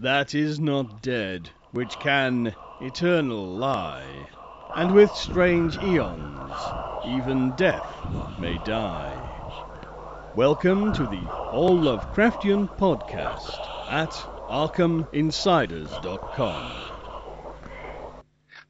that 0.00 0.34
is 0.34 0.58
not 0.60 1.02
dead, 1.02 1.50
which 1.72 1.98
can 1.98 2.54
eternal 2.80 3.44
lie, 3.44 4.28
and 4.76 4.94
with 4.94 5.10
strange 5.10 5.76
eons 5.78 6.52
even 7.04 7.50
death 7.56 7.92
may 8.38 8.56
die. 8.64 9.12
Welcome 10.36 10.92
to 10.92 11.02
the 11.02 11.28
All 11.50 11.76
Lovecraftian 11.76 12.68
podcast 12.78 13.58
at 13.90 14.12
ArkhamInsiders.com. 14.48 16.70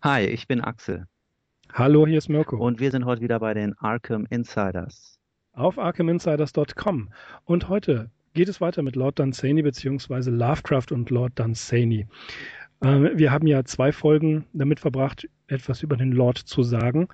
Hi, 0.02 0.20
ich 0.20 0.48
bin 0.48 0.62
Axel. 0.62 1.04
Hallo, 1.74 2.06
hier 2.06 2.16
ist 2.18 2.30
Mirko. 2.30 2.56
Und 2.56 2.80
wir 2.80 2.90
sind 2.90 3.04
heute 3.04 3.20
wieder 3.20 3.40
bei 3.40 3.52
den 3.52 3.74
Arkham 3.78 4.26
Insiders. 4.30 5.18
Auf 5.52 5.78
ArkhamInsiders.com. 5.78 7.10
Und 7.44 7.68
heute 7.68 8.10
geht 8.38 8.48
es 8.48 8.60
weiter 8.60 8.82
mit 8.82 8.94
Lord 8.94 9.18
Dunsany 9.18 9.62
bzw. 9.62 10.30
Lovecraft 10.30 10.92
und 10.92 11.10
Lord 11.10 11.36
Dunsany. 11.36 12.06
Ähm, 12.84 13.10
wir 13.14 13.32
haben 13.32 13.48
ja 13.48 13.64
zwei 13.64 13.90
Folgen 13.90 14.46
damit 14.52 14.78
verbracht, 14.78 15.28
etwas 15.48 15.82
über 15.82 15.96
den 15.96 16.12
Lord 16.12 16.38
zu 16.38 16.62
sagen, 16.62 17.08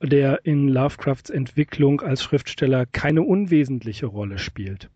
der 0.00 0.44
in 0.44 0.68
Lovecrafts 0.68 1.28
Entwicklung 1.28 2.02
als 2.02 2.22
Schriftsteller 2.22 2.86
keine 2.86 3.22
unwesentliche 3.22 4.06
Rolle 4.06 4.38
spielt. 4.38 4.90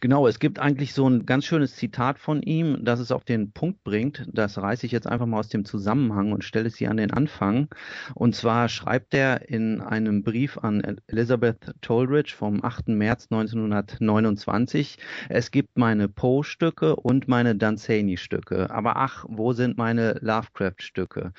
Genau, 0.00 0.26
es 0.28 0.38
gibt 0.38 0.58
eigentlich 0.58 0.94
so 0.94 1.08
ein 1.08 1.26
ganz 1.26 1.46
schönes 1.46 1.74
Zitat 1.74 2.18
von 2.18 2.42
ihm, 2.42 2.84
das 2.84 3.00
es 3.00 3.10
auf 3.10 3.24
den 3.24 3.52
Punkt 3.52 3.82
bringt. 3.82 4.24
Das 4.32 4.58
reiße 4.58 4.86
ich 4.86 4.92
jetzt 4.92 5.06
einfach 5.06 5.26
mal 5.26 5.40
aus 5.40 5.48
dem 5.48 5.64
Zusammenhang 5.64 6.32
und 6.32 6.44
stelle 6.44 6.68
es 6.68 6.76
hier 6.76 6.90
an 6.90 6.96
den 6.96 7.10
Anfang. 7.10 7.68
Und 8.14 8.36
zwar 8.36 8.68
schreibt 8.68 9.14
er 9.14 9.48
in 9.48 9.80
einem 9.80 10.22
Brief 10.22 10.58
an 10.58 10.98
Elizabeth 11.08 11.74
Toldridge 11.80 12.34
vom 12.36 12.64
8. 12.64 12.88
März 12.88 13.28
1929, 13.30 14.98
es 15.28 15.50
gibt 15.50 15.76
meine 15.76 16.08
Poe-Stücke 16.08 16.96
und 16.96 17.28
meine 17.28 17.56
Dunsany-Stücke. 17.56 18.70
Aber 18.70 18.96
ach, 18.96 19.24
wo 19.28 19.52
sind 19.52 19.76
meine 19.76 20.18
Lovecraft-Stücke? 20.20 21.32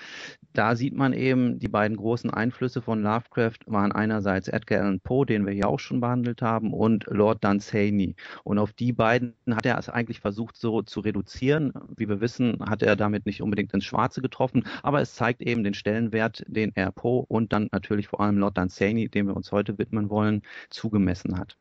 Da 0.54 0.76
sieht 0.76 0.96
man 0.96 1.14
eben, 1.14 1.60
die 1.60 1.68
beiden 1.68 1.98
großen 1.98 2.30
Einflüsse 2.30 2.82
von 2.82 3.02
Lovecraft 3.02 3.60
waren 3.66 3.92
einerseits 3.92 4.48
Edgar 4.48 4.82
Allan 4.82 4.99
Poe, 5.02 5.26
den 5.26 5.46
wir 5.46 5.54
hier 5.54 5.68
auch 5.68 5.80
schon 5.80 5.99
behandelt 5.99 6.42
haben, 6.42 6.74
und 6.74 7.05
Lord 7.08 7.44
Dunsany. 7.44 8.16
Und 8.43 8.59
auf 8.59 8.73
die 8.73 8.93
beiden 8.93 9.34
hat 9.51 9.65
er 9.65 9.77
es 9.77 9.90
eigentlich 9.90 10.20
versucht 10.20 10.57
so 10.57 10.81
zu 10.81 10.99
reduzieren. 10.99 11.73
Wie 11.95 12.07
wir 12.07 12.21
wissen, 12.21 12.57
hat 12.68 12.84
er 12.84 12.95
damit 12.95 13.26
nicht 13.26 13.41
unbedingt 13.41 13.73
ins 13.73 13.85
Schwarze 13.85 14.21
getroffen, 14.21 14.65
aber 14.84 15.01
es 15.01 15.15
zeigt 15.15 15.41
eben 15.41 15.63
den 15.63 15.73
Stellenwert, 15.73 16.43
den 16.48 16.71
er 16.76 16.91
Poe 16.91 17.26
und 17.27 17.53
dann 17.53 17.70
natürlich 17.71 18.07
vor 18.07 18.21
allem 18.21 18.37
Lord 18.37 18.57
Dunsany, 18.57 19.09
dem 19.09 19.27
wir 19.27 19.35
uns 19.35 19.51
heute 19.51 19.77
widmen 19.77 20.09
wollen, 20.09 20.41
zugemessen 20.70 21.37
hat. 21.37 21.57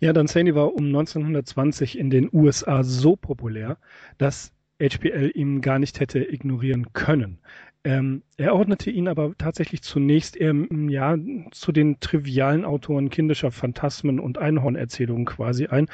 Ja, 0.00 0.12
Dunsany 0.12 0.54
war 0.54 0.74
um 0.74 0.86
1920 0.86 1.98
in 1.98 2.10
den 2.10 2.28
USA 2.32 2.82
so 2.82 3.16
populär, 3.16 3.78
dass 4.18 4.52
HPL 4.80 5.30
ihn 5.34 5.60
gar 5.60 5.78
nicht 5.78 6.00
hätte 6.00 6.24
ignorieren 6.24 6.92
können. 6.92 7.38
Ähm, 7.86 8.22
er 8.38 8.54
ordnete 8.54 8.90
ihn 8.90 9.08
aber 9.08 9.36
tatsächlich 9.36 9.82
zunächst 9.82 10.36
eher 10.36 10.54
ja, 10.88 11.16
zu 11.50 11.70
den 11.70 12.00
trivialen 12.00 12.64
Autoren 12.64 13.10
kindischer 13.10 13.50
Phantasmen 13.50 14.18
und 14.18 14.38
Einhornerzählungen 14.38 15.26
quasi 15.26 15.66
ein. 15.66 15.88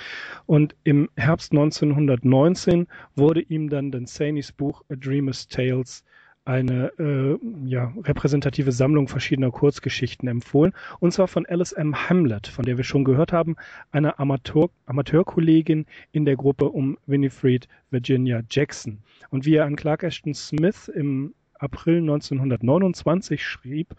Und 0.46 0.76
im 0.84 1.10
Herbst 1.16 1.50
1919 1.50 2.86
wurde 3.16 3.40
ihm 3.40 3.68
dann 3.68 3.90
Dansanys 3.90 4.52
Buch 4.52 4.82
A 4.88 4.94
Dreamer's 4.94 5.48
Tales 5.48 6.04
eine 6.50 6.90
äh, 6.98 7.38
ja, 7.64 7.94
repräsentative 8.02 8.72
Sammlung 8.72 9.06
verschiedener 9.06 9.52
Kurzgeschichten 9.52 10.28
empfohlen. 10.28 10.72
Und 10.98 11.12
zwar 11.12 11.28
von 11.28 11.46
Alice 11.46 11.70
M. 11.70 11.94
Hamlet, 12.08 12.48
von 12.48 12.64
der 12.64 12.76
wir 12.76 12.82
schon 12.82 13.04
gehört 13.04 13.32
haben, 13.32 13.54
einer 13.92 14.18
Amateur 14.18 14.68
Amateurkollegin 14.86 15.86
in 16.10 16.24
der 16.24 16.34
Gruppe 16.34 16.68
um 16.68 16.98
Winifred 17.06 17.68
Virginia 17.90 18.42
Jackson. 18.50 18.98
Und 19.30 19.46
wie 19.46 19.54
er 19.54 19.64
an 19.64 19.76
Clark 19.76 20.02
Ashton 20.02 20.34
Smith 20.34 20.88
im 20.88 21.34
April 21.54 21.98
1929 21.98 23.46
schrieb, 23.46 23.94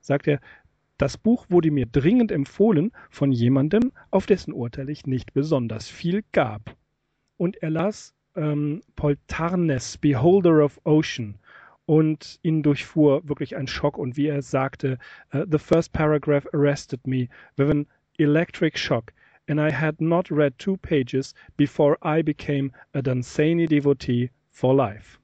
sagt 0.00 0.28
er, 0.28 0.38
das 0.98 1.16
Buch 1.16 1.46
wurde 1.48 1.70
mir 1.70 1.86
dringend 1.86 2.30
empfohlen 2.30 2.92
von 3.08 3.32
jemandem, 3.32 3.92
auf 4.10 4.26
dessen 4.26 4.52
Urteil 4.52 4.90
ich 4.90 5.06
nicht 5.06 5.32
besonders 5.32 5.88
viel 5.88 6.24
gab. 6.32 6.76
Und 7.38 7.56
er 7.62 7.70
las 7.70 8.14
ähm, 8.36 8.82
Paul 8.96 9.16
Tarnes, 9.28 9.96
Beholder 9.96 10.62
of 10.62 10.78
Ocean, 10.84 11.36
und 11.90 12.38
ihn 12.42 12.62
durchfuhr 12.62 13.28
wirklich 13.28 13.56
ein 13.56 13.66
Schock. 13.66 13.98
Und 13.98 14.16
wie 14.16 14.28
er 14.28 14.42
sagte, 14.42 14.96
uh, 15.34 15.44
the 15.50 15.58
first 15.58 15.92
paragraph 15.92 16.46
arrested 16.54 17.04
me 17.04 17.28
with 17.56 17.68
an 17.68 17.84
electric 18.18 18.78
shock, 18.78 19.12
and 19.48 19.58
I 19.58 19.72
had 19.72 20.00
not 20.00 20.30
read 20.30 20.56
two 20.56 20.76
pages 20.76 21.34
before 21.56 21.96
I 22.04 22.22
became 22.22 22.70
a 22.94 23.02
Dunsany 23.02 23.66
devotee 23.66 24.30
for 24.50 24.72
life. 24.72 25.18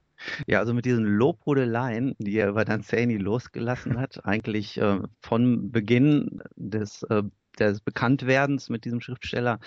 Ja, 0.45 0.59
also 0.59 0.73
mit 0.73 0.83
diesen 0.83 1.05
Lobhudeleien, 1.05 2.15
die 2.19 2.37
er 2.37 2.49
über 2.49 2.65
Danzani 2.65 3.15
losgelassen 3.15 3.97
hat, 3.97 4.19
eigentlich 4.25 4.77
äh, 4.77 4.99
von 5.21 5.71
Beginn 5.71 6.41
des 6.57 7.03
äh, 7.03 7.23
des 7.59 7.81
Bekanntwerdens 7.81 8.69
mit 8.69 8.85
diesem 8.85 9.01
Schriftsteller 9.01 9.59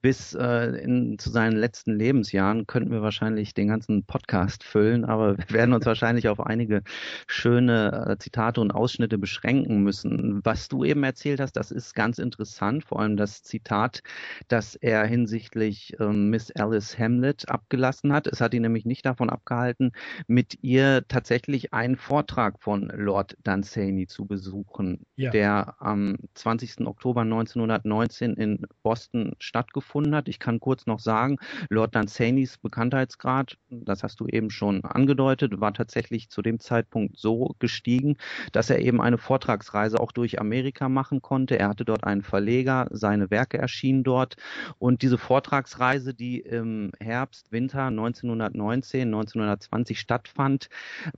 bis 0.00 0.34
äh, 0.34 0.66
in, 0.82 1.18
zu 1.18 1.30
seinen 1.30 1.56
letzten 1.56 1.96
Lebensjahren 1.96 2.66
könnten 2.66 2.90
wir 2.90 3.02
wahrscheinlich 3.02 3.54
den 3.54 3.68
ganzen 3.68 4.04
Podcast 4.04 4.64
füllen, 4.64 5.04
aber 5.04 5.38
wir 5.38 5.50
werden 5.50 5.74
uns 5.74 5.86
wahrscheinlich 5.86 6.28
auf 6.28 6.40
einige 6.40 6.82
schöne 7.26 8.06
äh, 8.08 8.18
Zitate 8.18 8.60
und 8.60 8.70
Ausschnitte 8.70 9.18
beschränken 9.18 9.82
müssen. 9.82 10.40
Was 10.44 10.68
du 10.68 10.84
eben 10.84 11.02
erzählt 11.04 11.40
hast, 11.40 11.52
das 11.52 11.70
ist 11.70 11.94
ganz 11.94 12.18
interessant, 12.18 12.84
vor 12.84 13.00
allem 13.00 13.16
das 13.16 13.42
Zitat, 13.42 14.02
das 14.48 14.74
er 14.74 15.04
hinsichtlich 15.06 15.98
äh, 15.98 16.06
Miss 16.06 16.52
Alice 16.52 16.98
Hamlet 16.98 17.48
abgelassen 17.48 18.12
hat. 18.12 18.26
Es 18.26 18.40
hat 18.40 18.54
ihn 18.54 18.62
nämlich 18.62 18.84
nicht 18.84 19.04
davon 19.04 19.30
abgehalten, 19.30 19.92
mit 20.26 20.58
ihr 20.62 21.04
tatsächlich 21.08 21.72
einen 21.72 21.96
Vortrag 21.96 22.60
von 22.60 22.92
Lord 22.94 23.36
Dunsany 23.44 24.06
zu 24.06 24.26
besuchen, 24.26 25.06
ja. 25.16 25.30
der 25.30 25.74
am 25.78 26.16
20. 26.34 26.86
Oktober 26.86 27.24
1919 27.38 28.34
in 28.34 28.66
Boston 28.82 29.32
stattgefunden 29.38 30.14
hat. 30.14 30.28
Ich 30.28 30.38
kann 30.38 30.60
kurz 30.60 30.86
noch 30.86 31.00
sagen, 31.00 31.36
Lord 31.68 31.94
Dansanys 31.94 32.58
Bekanntheitsgrad, 32.58 33.56
das 33.70 34.02
hast 34.02 34.20
du 34.20 34.26
eben 34.26 34.50
schon 34.50 34.84
angedeutet, 34.84 35.60
war 35.60 35.74
tatsächlich 35.74 36.30
zu 36.30 36.42
dem 36.42 36.58
Zeitpunkt 36.60 37.18
so 37.18 37.54
gestiegen, 37.58 38.16
dass 38.52 38.70
er 38.70 38.80
eben 38.80 39.00
eine 39.00 39.18
Vortragsreise 39.18 40.00
auch 40.00 40.12
durch 40.12 40.40
Amerika 40.40 40.88
machen 40.88 41.22
konnte. 41.22 41.58
Er 41.58 41.68
hatte 41.68 41.84
dort 41.84 42.04
einen 42.04 42.22
Verleger, 42.22 42.88
seine 42.90 43.30
Werke 43.30 43.58
erschienen 43.58 44.04
dort 44.04 44.36
und 44.78 45.02
diese 45.02 45.18
Vortragsreise, 45.18 46.14
die 46.14 46.40
im 46.40 46.92
Herbst, 47.00 47.52
Winter 47.52 47.86
1919, 47.86 49.02
1920 49.08 50.00
stattfand, 50.00 50.68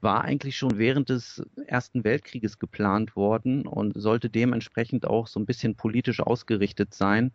war 0.01 0.25
eigentlich 0.25 0.57
schon 0.57 0.79
während 0.79 1.09
des 1.09 1.43
Ersten 1.67 2.05
Weltkrieges 2.05 2.59
geplant 2.59 3.17
worden 3.17 3.67
und 3.67 3.93
sollte 3.95 4.31
dementsprechend 4.31 5.07
auch 5.07 5.27
so 5.27 5.39
ein 5.39 5.47
bisschen 5.47 5.77
politisch 5.77 6.10
politisch 6.11 6.21
ausgerichtet 6.21 6.95
sein. 6.95 7.33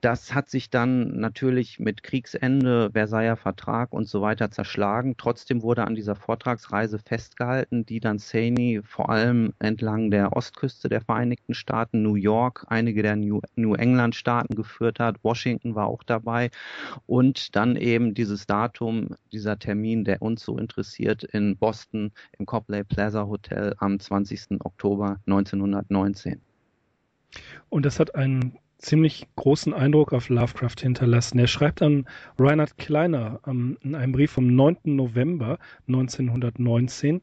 Das 0.00 0.32
hat 0.32 0.48
sich 0.48 0.70
dann 0.70 1.18
natürlich 1.18 1.80
mit 1.80 2.04
Kriegsende, 2.04 2.90
Versailler 2.92 3.36
Vertrag 3.36 3.92
und 3.92 4.06
so 4.06 4.22
weiter 4.22 4.48
zerschlagen. 4.48 5.16
Trotzdem 5.18 5.62
wurde 5.62 5.84
an 5.84 5.96
dieser 5.96 6.14
Vortragsreise 6.14 7.00
festgehalten, 7.00 7.84
die 7.84 7.98
dann 7.98 8.20
Saney 8.20 8.80
vor 8.84 9.10
allem 9.10 9.54
entlang 9.58 10.12
der 10.12 10.36
Ostküste 10.36 10.88
der 10.88 11.00
Vereinigten 11.00 11.52
Staaten, 11.52 12.02
New 12.02 12.14
York, 12.14 12.64
einige 12.68 13.02
der 13.02 13.16
New, 13.16 13.40
New 13.56 13.74
England 13.74 14.14
Staaten 14.14 14.54
geführt 14.54 15.00
hat. 15.00 15.16
Washington 15.24 15.74
war 15.74 15.88
auch 15.88 16.04
dabei. 16.04 16.50
Und 17.06 17.56
dann 17.56 17.74
eben 17.74 18.14
dieses 18.14 18.46
Datum, 18.46 19.16
dieser 19.32 19.58
Termin, 19.58 20.04
der 20.04 20.22
uns 20.22 20.44
so 20.44 20.58
interessiert, 20.58 21.24
in 21.24 21.56
Boston 21.56 22.12
im 22.38 22.46
Copley 22.46 22.84
Plaza 22.84 23.26
Hotel 23.26 23.74
am 23.78 23.98
20. 23.98 24.60
Oktober 24.60 25.18
1919. 25.26 26.47
Und 27.68 27.84
das 27.84 28.00
hat 28.00 28.14
einen 28.14 28.58
ziemlich 28.78 29.26
großen 29.36 29.74
Eindruck 29.74 30.12
auf 30.12 30.28
Lovecraft 30.28 30.80
hinterlassen. 30.80 31.38
Er 31.38 31.48
schreibt 31.48 31.82
an 31.82 32.06
Reinhard 32.38 32.78
Kleiner 32.78 33.40
ähm, 33.46 33.76
in 33.82 33.94
einem 33.94 34.12
Brief 34.12 34.30
vom 34.30 34.54
9. 34.54 34.78
November 34.84 35.58
1919, 35.88 37.22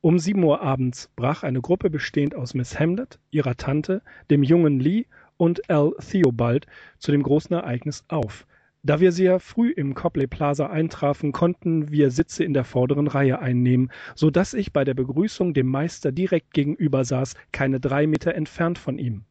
um 0.00 0.18
7 0.18 0.42
Uhr 0.42 0.62
abends 0.62 1.10
brach 1.14 1.42
eine 1.42 1.60
Gruppe 1.60 1.90
bestehend 1.90 2.34
aus 2.34 2.54
Miss 2.54 2.78
Hamlet, 2.78 3.20
ihrer 3.30 3.56
Tante, 3.56 4.02
dem 4.30 4.42
jungen 4.42 4.80
Lee 4.80 5.04
und 5.36 5.70
Al 5.70 5.92
Theobald 6.00 6.66
zu 6.98 7.12
dem 7.12 7.22
großen 7.22 7.54
Ereignis 7.54 8.04
auf. 8.08 8.46
Da 8.84 8.98
wir 8.98 9.12
sehr 9.12 9.38
früh 9.38 9.70
im 9.70 9.94
Copley 9.94 10.26
Plaza 10.26 10.66
eintrafen, 10.66 11.30
konnten 11.30 11.92
wir 11.92 12.10
Sitze 12.10 12.42
in 12.42 12.52
der 12.52 12.64
vorderen 12.64 13.06
Reihe 13.06 13.38
einnehmen, 13.38 13.92
so 14.16 14.28
dass 14.28 14.54
ich 14.54 14.72
bei 14.72 14.82
der 14.82 14.94
Begrüßung 14.94 15.54
dem 15.54 15.68
Meister 15.68 16.10
direkt 16.10 16.52
gegenüber 16.52 17.04
saß, 17.04 17.36
keine 17.52 17.78
drei 17.78 18.08
Meter 18.08 18.34
entfernt 18.34 18.78
von 18.78 18.98
ihm. 18.98 19.24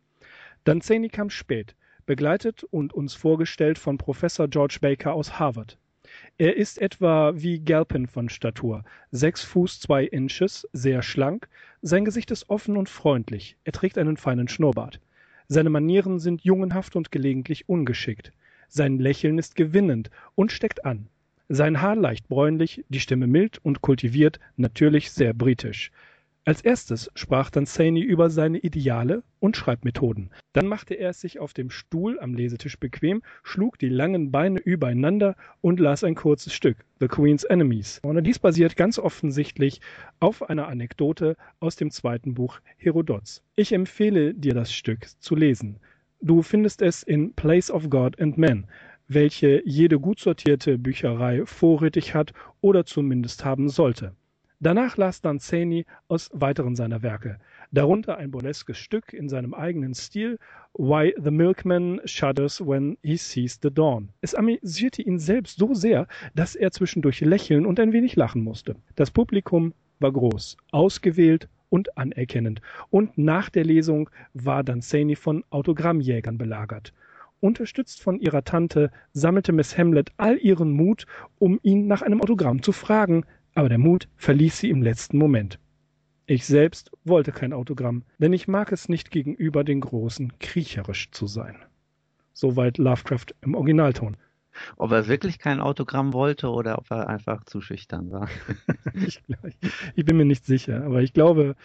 Danzani 0.64 1.10
kam 1.10 1.30
spät, 1.30 1.76
begleitet 2.06 2.64
und 2.64 2.94
uns 2.94 3.14
vorgestellt 3.14 3.78
von 3.78 3.98
Professor 3.98 4.48
George 4.48 4.78
Baker 4.80 5.14
aus 5.14 5.38
Harvard. 5.38 5.78
Er 6.38 6.56
ist 6.56 6.82
etwa 6.82 7.34
wie 7.36 7.60
Galpin 7.60 8.08
von 8.08 8.30
Statur, 8.30 8.86
sechs 9.12 9.44
Fuß 9.44 9.82
zwei 9.82 10.06
Inches, 10.06 10.66
sehr 10.72 11.02
schlank, 11.02 11.50
sein 11.82 12.06
Gesicht 12.06 12.32
ist 12.32 12.50
offen 12.50 12.78
und 12.78 12.88
freundlich, 12.88 13.58
er 13.66 13.74
trägt 13.74 13.98
einen 13.98 14.16
feinen 14.16 14.48
Schnurrbart. 14.48 15.02
Seine 15.50 15.70
Manieren 15.70 16.20
sind 16.20 16.42
jungenhaft 16.46 16.96
und 16.96 17.12
gelegentlich 17.12 17.68
ungeschickt. 17.68 18.32
Sein 18.74 19.00
Lächeln 19.00 19.38
ist 19.38 19.56
gewinnend 19.56 20.10
und 20.34 20.54
steckt 20.54 20.86
an. 20.86 21.10
Sein 21.50 21.82
Haar 21.82 21.98
leicht 21.98 22.30
bräunlich, 22.30 22.86
die 22.88 23.02
Stimme 23.02 23.28
mild 23.28 23.58
und 23.64 23.82
kultiviert, 23.82 24.40
natürlich 24.56 25.12
sehr 25.12 25.34
britisch. 25.34 25.92
Als 26.46 26.62
erstes 26.62 27.12
sprach 27.14 27.50
Dunsany 27.50 28.00
über 28.00 28.30
seine 28.30 28.60
Ideale 28.60 29.24
und 29.42 29.58
Schreibmethoden. 29.58 30.30
Dann 30.54 30.68
machte 30.68 30.94
er 30.94 31.10
es 31.10 31.20
sich 31.20 31.38
auf 31.38 31.54
dem 31.54 31.70
Stuhl 31.70 32.18
am 32.22 32.34
Lesetisch 32.34 32.80
bequem, 32.80 33.24
schlug 33.44 33.78
die 33.78 33.90
langen 33.90 34.32
Beine 34.32 34.60
übereinander 34.60 35.36
und 35.60 35.82
las 35.82 36.06
ein 36.06 36.16
kurzes 36.16 36.54
Stück, 36.54 36.78
The 37.02 37.10
Queen's 37.10 37.44
Enemies. 37.44 38.00
Und 38.04 38.24
dies 38.24 38.40
basiert 38.40 38.78
ganz 38.78 38.98
offensichtlich 39.00 39.82
auf 40.22 40.50
einer 40.50 40.70
Anekdote 40.70 41.36
aus 41.60 41.76
dem 41.76 41.92
zweiten 41.92 42.36
Buch 42.36 42.62
Herodots. 42.78 43.44
Ich 43.58 43.74
empfehle 43.74 44.34
dir 44.34 44.54
das 44.54 44.72
Stück 44.72 45.08
zu 45.20 45.36
lesen. 45.36 45.82
Du 46.24 46.44
findest 46.44 46.84
es 46.84 47.02
in 47.02 47.34
Place 47.34 47.72
of 47.72 47.90
God 47.90 48.22
and 48.22 48.38
Man, 48.38 48.68
welche 49.08 49.64
jede 49.66 50.00
gut 50.00 50.20
sortierte 50.20 50.78
Bücherei 50.78 51.44
vorrätig 51.48 52.14
hat 52.14 52.32
oder 52.62 52.86
zumindest 52.86 53.44
haben 53.44 53.70
sollte. 53.70 54.14
Danach 54.60 54.98
las 54.98 55.22
Danzani 55.22 55.88
aus 56.08 56.30
weiteren 56.32 56.76
seiner 56.76 57.02
Werke, 57.02 57.40
darunter 57.72 58.18
ein 58.18 58.30
burleskes 58.30 58.78
Stück 58.78 59.14
in 59.14 59.30
seinem 59.30 59.56
eigenen 59.56 59.96
Stil, 59.96 60.38
Why 60.76 61.16
the 61.18 61.32
Milkman 61.32 62.00
Shudders 62.06 62.62
When 62.62 63.00
He 63.02 63.18
Sees 63.18 63.60
the 63.60 63.72
Dawn. 63.72 64.10
Es 64.22 64.36
amüsierte 64.36 65.02
ihn 65.02 65.18
selbst 65.18 65.58
so 65.58 65.74
sehr, 65.74 66.08
dass 66.36 66.54
er 66.54 66.70
zwischendurch 66.70 67.22
lächeln 67.22 67.66
und 67.66 67.80
ein 67.80 67.94
wenig 67.94 68.16
lachen 68.16 68.44
musste. 68.44 68.76
Das 68.96 69.10
Publikum 69.10 69.74
war 70.00 70.12
groß, 70.12 70.58
ausgewählt 70.70 71.50
und 71.72 71.98
anerkennend, 71.98 72.62
und 72.92 73.18
nach 73.18 73.50
der 73.50 73.64
Lesung 73.64 74.12
war 74.36 74.64
Danzani 74.64 75.16
von 75.16 75.44
Autogrammjägern 75.50 76.38
belagert. 76.38 76.94
Unterstützt 77.40 78.04
von 78.04 78.20
ihrer 78.20 78.44
Tante 78.44 78.92
sammelte 79.14 79.52
Miss 79.52 79.76
Hamlet 79.76 80.12
all 80.18 80.38
ihren 80.38 80.72
Mut, 80.72 81.08
um 81.40 81.60
ihn 81.64 81.88
nach 81.88 82.04
einem 82.04 82.22
Autogramm 82.22 82.62
zu 82.62 82.72
fragen, 82.72 83.26
aber 83.56 83.70
der 83.70 83.80
Mut 83.80 84.08
verließ 84.18 84.60
sie 84.60 84.70
im 84.70 84.84
letzten 84.84 85.18
Moment. 85.18 85.58
Ich 86.28 86.46
selbst 86.46 86.92
wollte 87.04 87.32
kein 87.32 87.52
Autogramm, 87.52 88.04
denn 88.20 88.32
ich 88.32 88.48
mag 88.48 88.72
es 88.72 88.90
nicht 88.90 89.10
gegenüber 89.10 89.64
den 89.64 89.82
Großen 89.82 90.38
kriecherisch 90.40 91.10
zu 91.12 91.26
sein. 91.26 91.56
Soweit 92.34 92.78
Lovecraft 92.78 93.36
im 93.42 93.56
Originalton. 93.56 94.18
Ob 94.78 94.92
er 94.92 95.08
wirklich 95.08 95.40
kein 95.40 95.60
Autogramm 95.60 96.14
wollte 96.14 96.50
oder 96.50 96.78
ob 96.78 96.92
er 96.92 97.08
einfach 97.08 97.44
zu 97.46 97.62
schüchtern 97.62 98.12
war. 98.12 98.30
ich, 98.94 99.22
ich, 99.96 100.06
bin 100.06 100.18
mir 100.18 100.26
nicht 100.26 100.46
sicher, 100.46 100.84
aber 100.84 101.02
ich 101.02 101.14
glaube, 101.14 101.56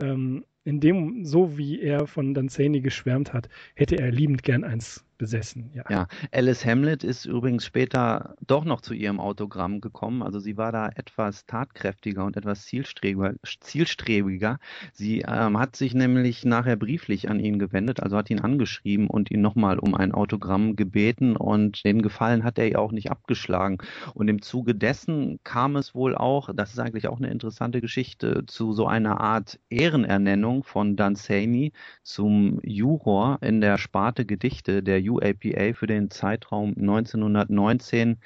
ähm, 0.00 0.44
in 0.64 0.80
dem, 0.80 1.24
so 1.24 1.58
wie 1.58 1.80
er 1.80 2.06
von 2.06 2.34
Danzani 2.34 2.80
geschwärmt 2.80 3.32
hat, 3.32 3.48
hätte 3.74 3.98
er 3.98 4.10
liebend 4.10 4.42
gern 4.42 4.64
eins 4.64 5.04
besessen. 5.18 5.70
Ja. 5.74 5.84
ja, 5.88 6.06
Alice 6.32 6.64
Hamlet 6.64 7.04
ist 7.04 7.24
übrigens 7.24 7.64
später 7.64 8.36
doch 8.46 8.64
noch 8.64 8.80
zu 8.80 8.94
ihrem 8.94 9.20
Autogramm 9.20 9.80
gekommen. 9.80 10.22
Also 10.22 10.38
sie 10.38 10.56
war 10.56 10.72
da 10.72 10.88
etwas 10.88 11.46
tatkräftiger 11.46 12.24
und 12.24 12.36
etwas 12.36 12.64
zielstrebiger. 12.64 13.34
zielstrebiger. 13.60 14.58
Sie 14.92 15.24
ähm, 15.26 15.58
hat 15.58 15.76
sich 15.76 15.94
nämlich 15.94 16.44
nachher 16.44 16.76
brieflich 16.76 17.30
an 17.30 17.40
ihn 17.40 17.58
gewendet, 17.58 18.02
also 18.02 18.16
hat 18.16 18.30
ihn 18.30 18.40
angeschrieben 18.40 19.08
und 19.08 19.30
ihn 19.30 19.40
nochmal 19.40 19.78
um 19.78 19.94
ein 19.94 20.12
Autogramm 20.12 20.76
gebeten 20.76 21.36
und 21.36 21.84
den 21.84 22.02
Gefallen 22.02 22.44
hat 22.44 22.58
er 22.58 22.68
ihr 22.68 22.80
auch 22.80 22.92
nicht 22.92 23.10
abgeschlagen. 23.10 23.78
Und 24.14 24.28
im 24.28 24.42
Zuge 24.42 24.74
dessen 24.74 25.40
kam 25.44 25.76
es 25.76 25.94
wohl 25.94 26.16
auch, 26.16 26.50
das 26.54 26.72
ist 26.72 26.78
eigentlich 26.78 27.08
auch 27.08 27.18
eine 27.18 27.30
interessante 27.30 27.80
Geschichte, 27.80 28.44
zu 28.46 28.72
so 28.72 28.86
einer 28.86 29.20
Art 29.20 29.58
Ehrenernennung 29.70 30.64
von 30.64 30.96
Danzani 30.96 31.72
zum 32.02 32.60
Juror 32.62 33.38
in 33.42 33.60
der 33.60 33.78
Sparte 33.78 34.24
Gedichte 34.24 34.82
der 34.82 35.00
UAPA 35.08 35.74
für 35.74 35.86
den 35.86 36.10
Zeitraum 36.10 36.74
1919 36.76 38.18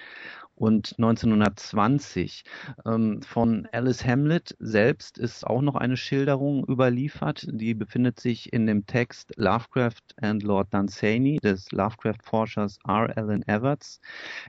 und 0.58 0.94
1920. 0.98 2.44
Ähm, 2.84 3.22
von 3.22 3.68
Alice 3.72 4.04
Hamlet 4.04 4.56
selbst 4.58 5.18
ist 5.18 5.46
auch 5.46 5.62
noch 5.62 5.76
eine 5.76 5.96
Schilderung 5.96 6.64
überliefert. 6.68 7.46
Die 7.50 7.74
befindet 7.74 8.20
sich 8.20 8.52
in 8.52 8.66
dem 8.66 8.86
Text 8.86 9.32
Lovecraft 9.36 10.02
and 10.20 10.42
Lord 10.42 10.72
Dunsany 10.74 11.38
des 11.38 11.70
Lovecraft-Forschers 11.72 12.78
R. 12.86 13.16
Allen 13.16 13.46
Everts, 13.46 14.00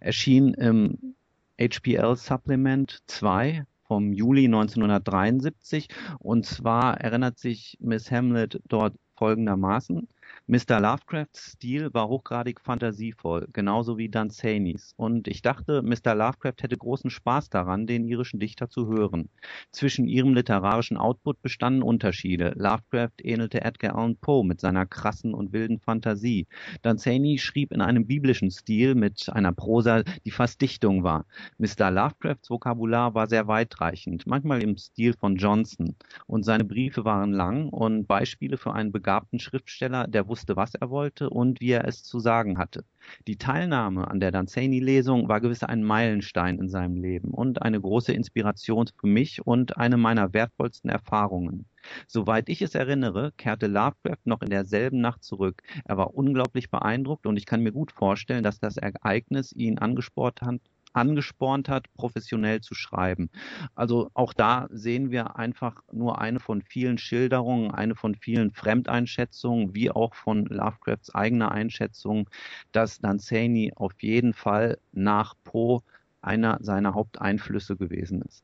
erschien 0.01 0.53
im 0.55 1.15
HPL 1.59 2.15
Supplement 2.15 2.99
2 3.07 3.65
vom 3.83 4.13
Juli 4.13 4.45
1973. 4.45 5.89
Und 6.19 6.45
zwar 6.45 6.99
erinnert 7.01 7.37
sich 7.37 7.77
Miss 7.81 8.11
Hamlet 8.11 8.61
dort 8.67 8.95
folgendermaßen. 9.15 10.07
Mr. 10.51 10.79
Lovecrafts 10.79 11.51
Stil 11.51 11.93
war 11.93 12.07
hochgradig 12.07 12.59
fantasievoll, 12.59 13.47
genauso 13.53 13.99
wie 13.99 14.09
Danzanis, 14.09 14.93
und 14.97 15.27
ich 15.27 15.43
dachte, 15.43 15.83
Mr. 15.83 16.15
Lovecraft 16.15 16.63
hätte 16.63 16.75
großen 16.75 17.11
Spaß 17.11 17.51
daran, 17.51 17.85
den 17.85 18.07
irischen 18.07 18.39
Dichter 18.39 18.67
zu 18.67 18.87
hören. 18.87 19.29
Zwischen 19.71 20.07
ihrem 20.07 20.33
literarischen 20.33 20.97
Output 20.97 21.41
bestanden 21.43 21.83
Unterschiede. 21.83 22.53
Lovecraft 22.55 23.21
ähnelte 23.21 23.61
Edgar 23.61 23.95
Allan 23.95 24.17
Poe 24.17 24.43
mit 24.43 24.59
seiner 24.59 24.87
krassen 24.87 25.35
und 25.35 25.53
wilden 25.53 25.79
Fantasie. 25.79 26.47
Danzani 26.81 27.37
schrieb 27.37 27.71
in 27.71 27.81
einem 27.81 28.07
biblischen 28.07 28.49
Stil 28.49 28.95
mit 28.95 29.29
einer 29.29 29.51
Prosa, 29.51 30.01
die 30.25 30.31
fast 30.31 30.61
Dichtung 30.61 31.03
war. 31.03 31.25
Mr. 31.59 31.91
Lovecrafts 31.91 32.49
Vokabular 32.49 33.13
war 33.13 33.27
sehr 33.27 33.47
weitreichend, 33.47 34.25
manchmal 34.25 34.63
im 34.63 34.77
Stil 34.77 35.13
von 35.13 35.35
Johnson, 35.35 35.95
und 36.25 36.43
seine 36.43 36.63
Briefe 36.63 37.05
waren 37.05 37.33
lang 37.33 37.69
und 37.69 38.07
Beispiele 38.07 38.57
für 38.57 38.73
einen 38.73 38.91
begabten 38.91 39.39
Schriftsteller, 39.39 40.07
der 40.07 40.18
wusste, 40.27 40.39
wusste, 40.39 40.55
was 40.55 40.75
er 40.75 40.89
wollte 40.89 41.29
und 41.29 41.59
wie 41.59 41.71
er 41.71 41.85
es 41.87 42.03
zu 42.03 42.19
sagen 42.19 42.57
hatte. 42.57 42.85
Die 43.27 43.37
Teilnahme 43.37 44.07
an 44.07 44.19
der 44.19 44.31
Danzani-Lesung 44.31 45.27
war 45.27 45.41
gewiss 45.41 45.63
ein 45.63 45.83
Meilenstein 45.83 46.59
in 46.59 46.69
seinem 46.69 46.95
Leben 46.95 47.31
und 47.31 47.61
eine 47.61 47.79
große 47.79 48.13
Inspiration 48.13 48.87
für 48.99 49.07
mich 49.07 49.45
und 49.45 49.77
eine 49.77 49.97
meiner 49.97 50.33
wertvollsten 50.33 50.89
Erfahrungen. 50.89 51.65
Soweit 52.07 52.49
ich 52.49 52.61
es 52.61 52.75
erinnere, 52.75 53.31
kehrte 53.37 53.67
Lovecraft 53.67 54.25
noch 54.25 54.41
in 54.41 54.49
derselben 54.49 55.01
Nacht 55.01 55.23
zurück. 55.23 55.61
Er 55.85 55.97
war 55.97 56.13
unglaublich 56.13 56.69
beeindruckt 56.69 57.25
und 57.25 57.37
ich 57.37 57.45
kann 57.45 57.61
mir 57.61 57.71
gut 57.71 57.91
vorstellen, 57.91 58.43
dass 58.43 58.59
das 58.59 58.77
Ereignis 58.77 59.51
ihn 59.53 59.79
angespornt 59.79 60.41
hat, 60.41 60.61
angespornt 60.99 61.69
hat, 61.69 61.91
professionell 61.93 62.61
zu 62.61 62.75
schreiben. 62.75 63.29
Also 63.75 64.11
auch 64.13 64.33
da 64.33 64.67
sehen 64.71 65.11
wir 65.11 65.37
einfach 65.37 65.81
nur 65.91 66.19
eine 66.19 66.39
von 66.39 66.61
vielen 66.61 66.97
Schilderungen, 66.97 67.71
eine 67.71 67.95
von 67.95 68.15
vielen 68.15 68.51
Fremdeinschätzungen, 68.51 69.73
wie 69.73 69.89
auch 69.89 70.13
von 70.13 70.45
Lovecrafts 70.45 71.15
eigener 71.15 71.51
Einschätzung, 71.51 72.29
dass 72.71 72.99
Danzani 72.99 73.73
auf 73.75 73.93
jeden 74.01 74.33
Fall 74.33 74.77
nach 74.91 75.35
Poe 75.43 75.81
einer 76.21 76.57
seiner 76.61 76.93
Haupteinflüsse 76.93 77.77
gewesen 77.77 78.21
ist. 78.21 78.43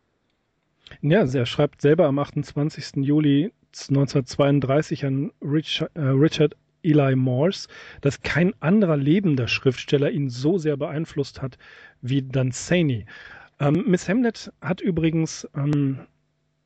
Ja, 1.02 1.20
also 1.20 1.38
er 1.40 1.46
schreibt 1.46 1.82
selber 1.82 2.06
am 2.08 2.20
28. 2.20 3.04
Juli 3.06 3.52
1932 3.74 5.06
an 5.06 5.32
Richard, 5.42 5.92
äh, 5.96 6.02
Richard 6.02 6.56
Eli 6.86 7.16
Morse, 7.16 7.68
dass 8.02 8.22
kein 8.22 8.54
anderer 8.62 8.98
lebender 8.98 9.48
Schriftsteller 9.48 10.12
ihn 10.12 10.30
so 10.30 10.58
sehr 10.58 10.78
beeinflusst 10.78 11.42
hat 11.42 11.58
wie 12.02 12.22
Dunsany. 12.22 13.06
Ähm, 13.60 13.84
Miss 13.88 14.08
Hamlet 14.08 14.52
hat 14.62 14.82
übrigens 14.82 15.48
ähm, 15.56 16.00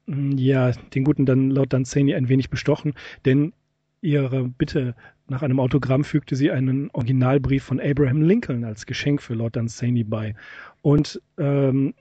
ja 0.08 0.72
den 0.72 1.04
guten 1.04 1.26
dann 1.26 1.52
Lord 1.52 1.74
Dunsany 1.74 2.16
ein 2.16 2.30
wenig 2.30 2.50
bestochen, 2.50 2.94
denn 3.26 3.54
ihre 4.02 4.48
Bitte 4.48 4.96
nach 5.28 5.44
einem 5.44 5.60
Autogramm 5.60 6.04
fügte 6.04 6.36
sie 6.36 6.52
einen 6.52 6.90
Originalbrief 6.92 7.64
von 7.64 7.80
Abraham 7.80 8.24
Lincoln 8.24 8.64
als 8.64 8.86
Geschenk 8.86 9.22
für 9.22 9.36
Lord 9.36 9.56
Dunsany 9.56 10.04
bei. 10.04 10.36
Und 10.82 11.22
ähm, 11.38 11.94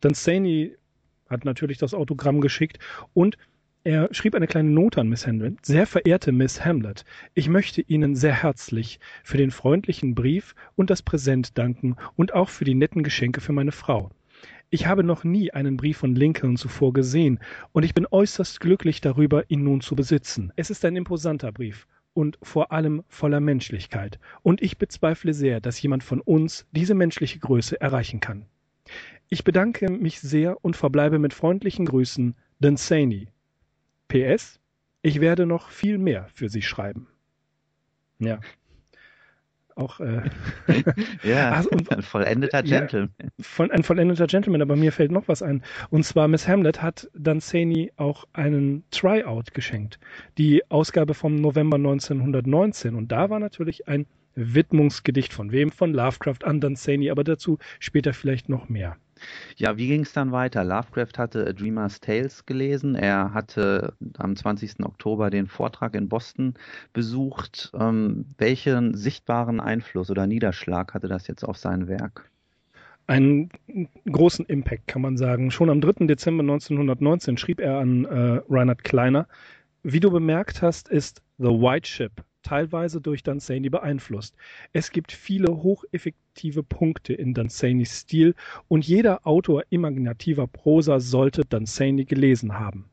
Dunsany 0.00 0.74
hat 1.28 1.44
natürlich 1.44 1.78
das 1.78 1.94
Autogramm 1.94 2.40
geschickt 2.40 2.78
und 3.14 3.38
er 3.84 4.08
schrieb 4.12 4.34
eine 4.34 4.46
kleine 4.46 4.70
Note 4.70 5.00
an 5.00 5.08
Miss 5.08 5.26
Hamlet. 5.26 5.64
Sehr 5.64 5.86
verehrte 5.86 6.32
Miss 6.32 6.64
Hamlet, 6.64 7.04
ich 7.34 7.48
möchte 7.48 7.82
Ihnen 7.82 8.14
sehr 8.14 8.42
herzlich 8.42 9.00
für 9.24 9.38
den 9.38 9.50
freundlichen 9.50 10.14
Brief 10.14 10.54
und 10.76 10.90
das 10.90 11.02
Präsent 11.02 11.58
danken 11.58 11.96
und 12.16 12.34
auch 12.34 12.48
für 12.48 12.64
die 12.64 12.74
netten 12.74 13.02
Geschenke 13.02 13.40
für 13.40 13.52
meine 13.52 13.72
Frau. 13.72 14.10
Ich 14.70 14.86
habe 14.86 15.04
noch 15.04 15.24
nie 15.24 15.50
einen 15.50 15.76
Brief 15.76 15.98
von 15.98 16.14
Lincoln 16.14 16.56
zuvor 16.56 16.92
gesehen 16.92 17.40
und 17.72 17.84
ich 17.84 17.92
bin 17.92 18.06
äußerst 18.10 18.60
glücklich 18.60 19.00
darüber, 19.00 19.50
ihn 19.50 19.64
nun 19.64 19.80
zu 19.80 19.96
besitzen. 19.96 20.52
Es 20.56 20.70
ist 20.70 20.84
ein 20.84 20.96
imposanter 20.96 21.52
Brief 21.52 21.86
und 22.14 22.38
vor 22.42 22.72
allem 22.72 23.02
voller 23.08 23.40
Menschlichkeit. 23.40 24.18
Und 24.42 24.62
ich 24.62 24.78
bezweifle 24.78 25.34
sehr, 25.34 25.60
dass 25.60 25.80
jemand 25.82 26.04
von 26.04 26.20
uns 26.20 26.66
diese 26.72 26.94
menschliche 26.94 27.38
Größe 27.38 27.80
erreichen 27.80 28.20
kann. 28.20 28.46
Ich 29.28 29.44
bedanke 29.44 29.90
mich 29.90 30.20
sehr 30.20 30.62
und 30.64 30.76
verbleibe 30.76 31.18
mit 31.18 31.34
freundlichen 31.34 31.86
Grüßen, 31.86 32.34
Dunsany, 32.60 33.28
PS, 34.12 34.60
ich 35.00 35.20
werde 35.20 35.46
noch 35.46 35.70
viel 35.70 35.96
mehr 35.96 36.26
für 36.34 36.48
Sie 36.48 36.62
schreiben. 36.62 37.06
Ja. 38.18 38.40
Auch 39.74 40.00
äh, 40.00 40.20
ja, 41.22 41.52
also, 41.52 41.70
und, 41.72 41.90
ein 41.90 42.02
vollendeter 42.02 42.62
Gentleman. 42.62 43.10
Ja, 43.18 43.28
von, 43.40 43.70
ein 43.70 43.82
vollendeter 43.82 44.26
Gentleman, 44.26 44.60
aber 44.60 44.76
mir 44.76 44.92
fällt 44.92 45.10
noch 45.10 45.28
was 45.28 45.42
ein. 45.42 45.62
Und 45.88 46.04
zwar 46.04 46.28
Miss 46.28 46.46
Hamlet 46.46 46.82
hat 46.82 47.08
Danzani 47.14 47.90
auch 47.96 48.24
einen 48.34 48.84
Tryout 48.90 49.54
geschenkt. 49.54 49.98
Die 50.36 50.62
Ausgabe 50.70 51.14
vom 51.14 51.36
November 51.36 51.76
1919. 51.76 52.94
Und 52.94 53.10
da 53.10 53.30
war 53.30 53.38
natürlich 53.38 53.88
ein 53.88 54.06
Widmungsgedicht 54.34 55.32
von 55.32 55.52
wem? 55.52 55.70
Von 55.70 55.94
Lovecraft 55.94 56.44
an 56.44 56.60
Dunsany, 56.60 57.10
aber 57.10 57.24
dazu 57.24 57.58
später 57.80 58.12
vielleicht 58.12 58.50
noch 58.50 58.68
mehr. 58.68 58.96
Ja, 59.56 59.76
wie 59.76 59.88
ging 59.88 60.02
es 60.02 60.12
dann 60.12 60.32
weiter? 60.32 60.64
Lovecraft 60.64 61.18
hatte 61.18 61.46
A 61.46 61.52
Dreamer's 61.52 62.00
Tales 62.00 62.46
gelesen. 62.46 62.94
Er 62.94 63.34
hatte 63.34 63.94
am 64.18 64.36
20. 64.36 64.84
Oktober 64.84 65.30
den 65.30 65.46
Vortrag 65.46 65.94
in 65.94 66.08
Boston 66.08 66.54
besucht. 66.92 67.72
Ähm, 67.78 68.26
welchen 68.38 68.94
sichtbaren 68.94 69.60
Einfluss 69.60 70.10
oder 70.10 70.26
Niederschlag 70.26 70.94
hatte 70.94 71.08
das 71.08 71.26
jetzt 71.26 71.44
auf 71.44 71.56
sein 71.56 71.88
Werk? 71.88 72.30
einen 73.08 73.50
großen 74.10 74.46
Impact, 74.46 74.86
kann 74.86 75.02
man 75.02 75.16
sagen. 75.16 75.50
Schon 75.50 75.70
am 75.70 75.80
3. 75.80 76.06
Dezember 76.06 76.42
1919 76.42 77.36
schrieb 77.36 77.60
er 77.60 77.78
an 77.78 78.04
äh, 78.04 78.40
Reinhard 78.48 78.84
Kleiner, 78.84 79.26
wie 79.82 80.00
du 80.00 80.10
bemerkt 80.10 80.62
hast, 80.62 80.88
ist 80.88 81.22
The 81.38 81.48
White 81.48 81.88
Ship 81.88 82.12
teilweise 82.42 83.00
durch 83.00 83.22
Dunsany 83.22 83.70
beeinflusst. 83.70 84.34
Es 84.72 84.90
gibt 84.90 85.12
viele 85.12 85.48
hocheffektive 85.62 86.62
Punkte 86.62 87.14
in 87.14 87.34
Dunsanys 87.34 88.00
Stil 88.00 88.34
und 88.68 88.86
jeder 88.86 89.26
Autor 89.26 89.64
imaginativer 89.70 90.46
Prosa 90.46 91.00
sollte 91.00 91.44
Dunsany 91.44 92.04
gelesen 92.04 92.58
haben. 92.58 92.86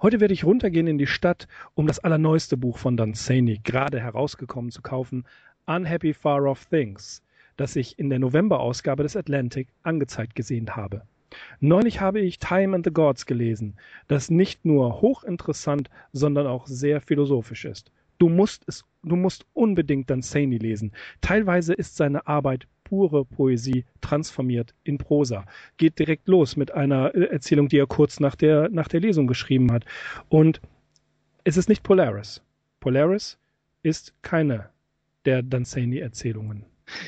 Heute 0.00 0.20
werde 0.20 0.34
ich 0.34 0.44
runtergehen 0.44 0.88
in 0.88 0.98
die 0.98 1.06
Stadt, 1.06 1.46
um 1.74 1.86
das 1.86 2.00
allerneueste 2.00 2.56
Buch 2.56 2.78
von 2.78 2.96
Dunsany, 2.96 3.60
gerade 3.62 4.00
herausgekommen, 4.00 4.70
zu 4.70 4.82
kaufen, 4.82 5.24
Unhappy 5.66 6.12
Far 6.12 6.42
Off 6.44 6.66
Things, 6.66 7.22
das 7.56 7.76
ich 7.76 7.98
in 7.98 8.10
der 8.10 8.18
Novemberausgabe 8.18 9.04
des 9.04 9.16
Atlantic 9.16 9.68
angezeigt 9.84 10.34
gesehen 10.34 10.74
habe. 10.74 11.02
Neulich 11.60 12.00
habe 12.00 12.20
ich 12.20 12.40
Time 12.40 12.74
and 12.74 12.84
the 12.84 12.92
Gods 12.92 13.26
gelesen, 13.26 13.76
das 14.08 14.28
nicht 14.28 14.64
nur 14.64 15.00
hochinteressant, 15.00 15.88
sondern 16.12 16.46
auch 16.46 16.66
sehr 16.66 17.00
philosophisch 17.00 17.64
ist. 17.64 17.92
Du 18.22 18.28
musst 18.28 18.62
es, 18.68 18.84
du 19.02 19.16
musst 19.16 19.46
unbedingt 19.52 20.08
Dunsany 20.08 20.56
lesen. 20.56 20.92
Teilweise 21.22 21.74
ist 21.74 21.96
seine 21.96 22.24
Arbeit 22.28 22.68
pure 22.84 23.24
Poesie 23.24 23.84
transformiert 24.00 24.76
in 24.84 24.96
Prosa. 24.96 25.44
Geht 25.76 25.98
direkt 25.98 26.28
los 26.28 26.56
mit 26.56 26.70
einer 26.70 27.12
äh, 27.16 27.24
Erzählung, 27.24 27.66
die 27.66 27.78
er 27.78 27.88
kurz 27.88 28.20
nach 28.20 28.36
der, 28.36 28.68
nach 28.68 28.86
der 28.86 29.00
Lesung 29.00 29.26
geschrieben 29.26 29.72
hat. 29.72 29.86
Und 30.28 30.60
es 31.42 31.56
ist 31.56 31.68
nicht 31.68 31.82
Polaris. 31.82 32.40
Polaris 32.78 33.38
ist 33.82 34.14
keine 34.22 34.68
der 35.24 35.42
Dunsany-Erzählungen. 35.42 36.64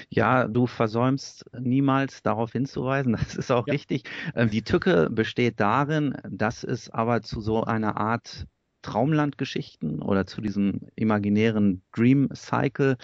Ja, 0.09 0.49
du 0.49 0.66
versäumst 0.66 1.44
niemals 1.56 2.25
darauf 2.25 2.50
hinzuweisen, 2.50 3.12
das 3.12 3.37
ist 3.37 3.52
auch 3.52 3.68
ja. 3.68 3.73
richtig. 3.73 4.02
Ähm, 4.35 4.50
die 4.50 4.62
Tücke 4.62 5.11
besteht 5.11 5.61
darin, 5.61 6.16
dass 6.28 6.64
es 6.64 6.90
aber 6.90 7.23
zu 7.23 7.40
so 7.40 7.62
einer 7.62 7.99
Art 7.99 8.49
Traumlandgeschichten 8.84 10.00
oder 10.02 10.26
zu 10.26 10.40
diesem 10.40 10.82
imaginären 10.94 11.82
Dream 11.92 12.28
Cycle 12.34 12.96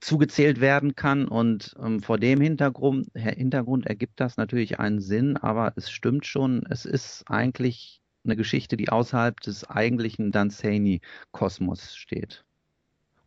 zugezählt 0.00 0.60
werden 0.60 0.94
kann. 0.94 1.26
Und 1.28 1.76
ähm, 1.82 2.00
vor 2.00 2.18
dem 2.18 2.40
Hintergrund, 2.40 3.08
Hintergrund 3.14 3.86
ergibt 3.86 4.20
das 4.20 4.36
natürlich 4.36 4.78
einen 4.78 5.00
Sinn, 5.00 5.36
aber 5.36 5.72
es 5.76 5.90
stimmt 5.90 6.26
schon, 6.26 6.64
es 6.70 6.84
ist 6.84 7.24
eigentlich 7.28 8.00
eine 8.24 8.36
Geschichte, 8.36 8.76
die 8.76 8.88
außerhalb 8.88 9.40
des 9.40 9.68
eigentlichen 9.68 10.32
Dunsany-Kosmos 10.32 11.96
steht. 11.96 12.44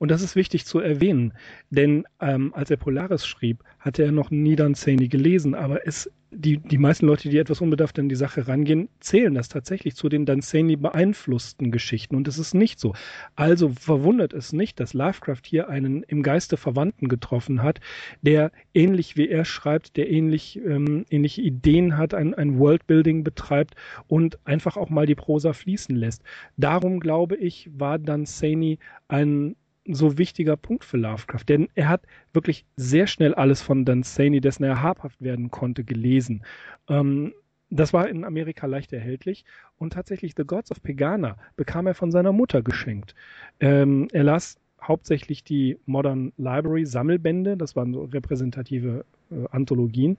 Und 0.01 0.09
das 0.09 0.23
ist 0.23 0.35
wichtig 0.35 0.65
zu 0.65 0.79
erwähnen, 0.79 1.31
denn 1.69 2.05
ähm, 2.19 2.55
als 2.55 2.71
er 2.71 2.77
Polaris 2.77 3.23
schrieb, 3.23 3.63
hatte 3.77 4.01
er 4.01 4.11
noch 4.11 4.31
nie 4.31 4.55
Dunsany 4.55 5.09
gelesen, 5.09 5.53
aber 5.53 5.85
es 5.85 6.09
die, 6.31 6.57
die 6.57 6.77
meisten 6.77 7.05
Leute, 7.05 7.29
die 7.29 7.37
etwas 7.37 7.61
unbedarft 7.61 7.99
an 7.99 8.09
die 8.09 8.15
Sache 8.15 8.47
rangehen, 8.47 8.87
zählen 8.99 9.33
das 9.35 9.49
tatsächlich 9.49 9.95
zu 9.95 10.09
den 10.09 10.25
Dunsany 10.25 10.77
beeinflussten 10.77 11.71
Geschichten 11.71 12.15
und 12.15 12.27
es 12.27 12.39
ist 12.39 12.55
nicht 12.55 12.79
so. 12.79 12.93
Also 13.35 13.69
verwundert 13.69 14.33
es 14.33 14.53
nicht, 14.53 14.79
dass 14.79 14.93
Lovecraft 14.93 15.41
hier 15.45 15.69
einen 15.69 16.03
im 16.03 16.23
Geiste 16.23 16.57
Verwandten 16.57 17.07
getroffen 17.07 17.61
hat, 17.61 17.79
der 18.21 18.51
ähnlich 18.73 19.17
wie 19.17 19.27
er 19.27 19.45
schreibt, 19.45 19.97
der 19.97 20.09
ähnlich 20.09 20.57
ähm, 20.65 21.05
ähnliche 21.09 21.41
Ideen 21.41 21.97
hat, 21.97 22.13
ein, 22.15 22.33
ein 22.33 22.57
Worldbuilding 22.57 23.23
betreibt 23.23 23.75
und 24.07 24.39
einfach 24.47 24.77
auch 24.77 24.89
mal 24.89 25.05
die 25.05 25.15
Prosa 25.15 25.53
fließen 25.53 25.95
lässt. 25.95 26.23
Darum 26.57 27.01
glaube 27.01 27.35
ich, 27.35 27.69
war 27.73 27.99
Dunsany 27.99 28.79
ein 29.09 29.57
so 29.85 30.17
wichtiger 30.17 30.57
Punkt 30.57 30.85
für 30.85 30.97
Lovecraft, 30.97 31.45
denn 31.47 31.67
er 31.75 31.89
hat 31.89 32.03
wirklich 32.33 32.65
sehr 32.75 33.07
schnell 33.07 33.33
alles 33.33 33.61
von 33.61 33.85
Dunsany, 33.85 34.41
dessen 34.41 34.63
er 34.63 34.81
habhaft 34.81 35.21
werden 35.21 35.49
konnte, 35.49 35.83
gelesen. 35.83 36.43
Ähm, 36.87 37.33
das 37.69 37.93
war 37.93 38.07
in 38.09 38.25
Amerika 38.25 38.67
leicht 38.67 38.91
erhältlich 38.93 39.45
und 39.77 39.93
tatsächlich 39.93 40.33
The 40.35 40.43
Gods 40.43 40.71
of 40.71 40.83
Pegana 40.83 41.37
bekam 41.55 41.87
er 41.87 41.95
von 41.95 42.11
seiner 42.11 42.33
Mutter 42.33 42.61
geschenkt. 42.61 43.15
Ähm, 43.59 44.07
er 44.11 44.23
las 44.23 44.57
hauptsächlich 44.81 45.43
die 45.43 45.77
Modern 45.85 46.33
Library 46.37 46.85
Sammelbände, 46.85 47.55
das 47.55 47.75
waren 47.75 47.93
so 47.93 48.03
repräsentative 48.03 49.05
äh, 49.31 49.35
Anthologien 49.51 50.17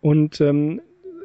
und 0.00 0.40
ähm, 0.40 0.80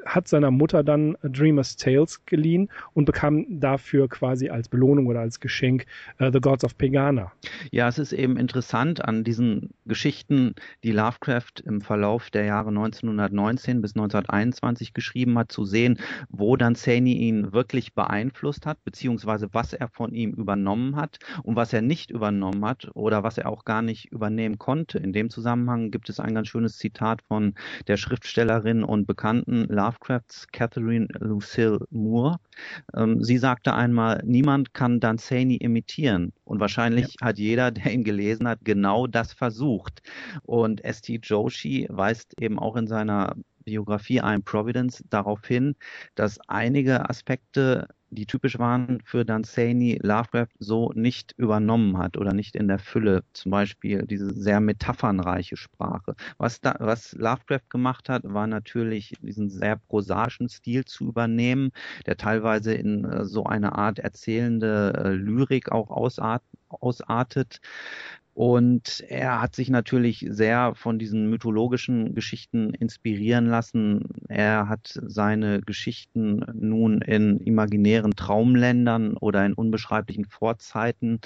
hat 0.08 0.28
seiner 0.28 0.52
Mutter 0.52 0.84
dann 0.84 1.18
Dreamer's 1.22 1.76
Tales 1.76 2.26
geliehen 2.26 2.70
und 2.94 3.06
bekam 3.06 3.46
dafür 3.50 4.08
quasi 4.08 4.50
als 4.50 4.70
Belohnung 4.70 5.08
oder 5.08 5.20
als 5.20 5.40
Geschenk 5.40 5.86
uh, 6.20 6.32
The 6.32 6.40
Gods 6.40 6.64
of 6.64 6.78
Pegana. 6.78 7.32
Ja, 7.72 7.88
es 7.88 8.00
ist 8.00 8.14
eben 8.14 8.38
interessant 8.38 9.04
an 9.04 9.24
diesen 9.24 9.70
Geschichten, 9.86 10.56
die 10.84 10.92
Lovecraft 10.92 11.62
im 11.66 11.82
Verlauf 11.82 12.30
der 12.30 12.46
Jahre 12.46 12.70
1919 12.70 13.82
bis 13.82 13.92
1921 13.92 14.94
geschrieben 14.94 15.38
hat, 15.38 15.52
zu 15.52 15.66
sehen, 15.66 16.00
wo 16.30 16.56
dann 16.56 16.76
Saney 16.76 17.14
ihn 17.14 17.54
wirklich 17.54 17.94
beeinflusst 17.94 18.66
hat, 18.66 18.84
beziehungsweise 18.84 19.50
was 19.52 19.74
er 19.74 19.90
von 19.90 20.14
ihm 20.14 20.32
übernommen 20.32 20.96
hat 20.96 21.20
und 21.44 21.56
was 21.56 21.74
er 21.74 21.82
nicht 21.82 22.12
übernommen 22.12 22.64
hat 22.66 22.90
oder 22.94 23.24
was 23.24 23.38
er 23.38 23.50
auch 23.50 23.66
gar 23.66 23.82
nicht 23.82 24.12
übernehmen 24.12 24.58
konnte. 24.58 25.00
In 25.00 25.14
dem 25.14 25.30
Zusammenhang 25.30 25.92
gibt 25.92 26.10
es 26.10 26.20
ein 26.20 26.34
ganz 26.34 26.48
schönes 26.48 26.78
Zitat 26.78 27.22
von 27.28 27.54
der 27.88 27.98
Schriftstellerin 27.98 28.84
und 28.84 29.08
bekannten 29.08 29.66
Lovecraft 29.66 29.97
Lovecrafts 29.98 30.48
Catherine 30.52 31.08
Lucille 31.20 31.80
Moore. 31.90 32.40
Ähm, 32.96 33.24
sie 33.24 33.38
sagte 33.38 33.74
einmal, 33.74 34.22
niemand 34.26 34.74
kann 34.74 35.00
Dunsany 35.00 35.58
imitieren. 35.58 36.34
Und 36.46 36.60
wahrscheinlich 36.60 37.16
ja. 37.20 37.28
hat 37.28 37.38
jeder, 37.38 37.72
der 37.72 37.92
ihn 37.92 38.04
gelesen 38.04 38.48
hat, 38.48 38.60
genau 38.64 39.08
das 39.08 39.34
versucht. 39.34 40.02
Und 40.44 40.84
S.T. 40.84 41.20
Joshi 41.24 41.88
weist 41.90 42.40
eben 42.40 42.60
auch 42.60 42.76
in 42.76 42.88
seiner 42.88 43.36
Biografie 43.66 44.22
I'm 44.22 44.44
Providence 44.44 45.04
darauf 45.10 45.46
hin, 45.46 45.76
dass 46.16 46.40
einige 46.48 47.10
Aspekte 47.10 47.88
die 48.10 48.26
typisch 48.26 48.60
waren 48.60 49.00
für 49.04 49.26
Dunsany, 49.26 50.00
Lovecraft 50.02 50.50
so 50.60 50.92
nicht 50.96 51.34
übernommen 51.38 51.98
hat 51.98 52.18
oder 52.18 52.34
nicht 52.34 52.56
in 52.56 52.68
der 52.68 52.80
Fülle. 52.80 53.24
Zum 53.34 53.52
Beispiel 53.52 54.06
diese 54.06 54.34
sehr 54.34 54.60
metaphernreiche 54.60 55.58
Sprache. 55.58 56.16
Was, 56.38 56.62
da, 56.62 56.76
was 56.80 57.14
Lovecraft 57.14 57.70
gemacht 57.70 58.10
hat, 58.10 58.24
war 58.24 58.48
natürlich 58.48 59.14
diesen 59.22 59.50
sehr 59.50 59.78
prosaischen 59.78 60.50
Stil 60.50 60.86
zu 60.86 61.08
übernehmen, 61.10 61.72
der 62.06 62.18
teilweise 62.18 62.74
in 62.74 63.06
äh, 63.06 63.26
so 63.26 63.46
eine 63.46 63.74
Art 63.74 64.00
erzählende 64.00 64.94
äh, 64.96 65.10
Lyrik 65.10 65.72
auch 65.72 65.90
ausart, 65.90 66.44
ausartet. 66.70 67.60
Und 68.38 69.04
er 69.08 69.42
hat 69.42 69.56
sich 69.56 69.72
natürlich 69.72 70.24
sehr 70.30 70.76
von 70.76 71.00
diesen 71.00 71.28
mythologischen 71.28 72.14
Geschichten 72.14 72.72
inspirieren 72.76 73.48
lassen. 73.48 74.10
Er 74.28 74.70
hat 74.70 75.00
seine 75.08 75.62
Geschichten 75.62 76.46
nun 76.54 77.02
in 77.02 77.40
imaginären 77.40 78.16
Traumländern 78.16 79.18
oder 79.18 79.44
in 79.44 79.56
unbeschreiblichen 79.56 80.26
Vorzeiten 80.26 81.20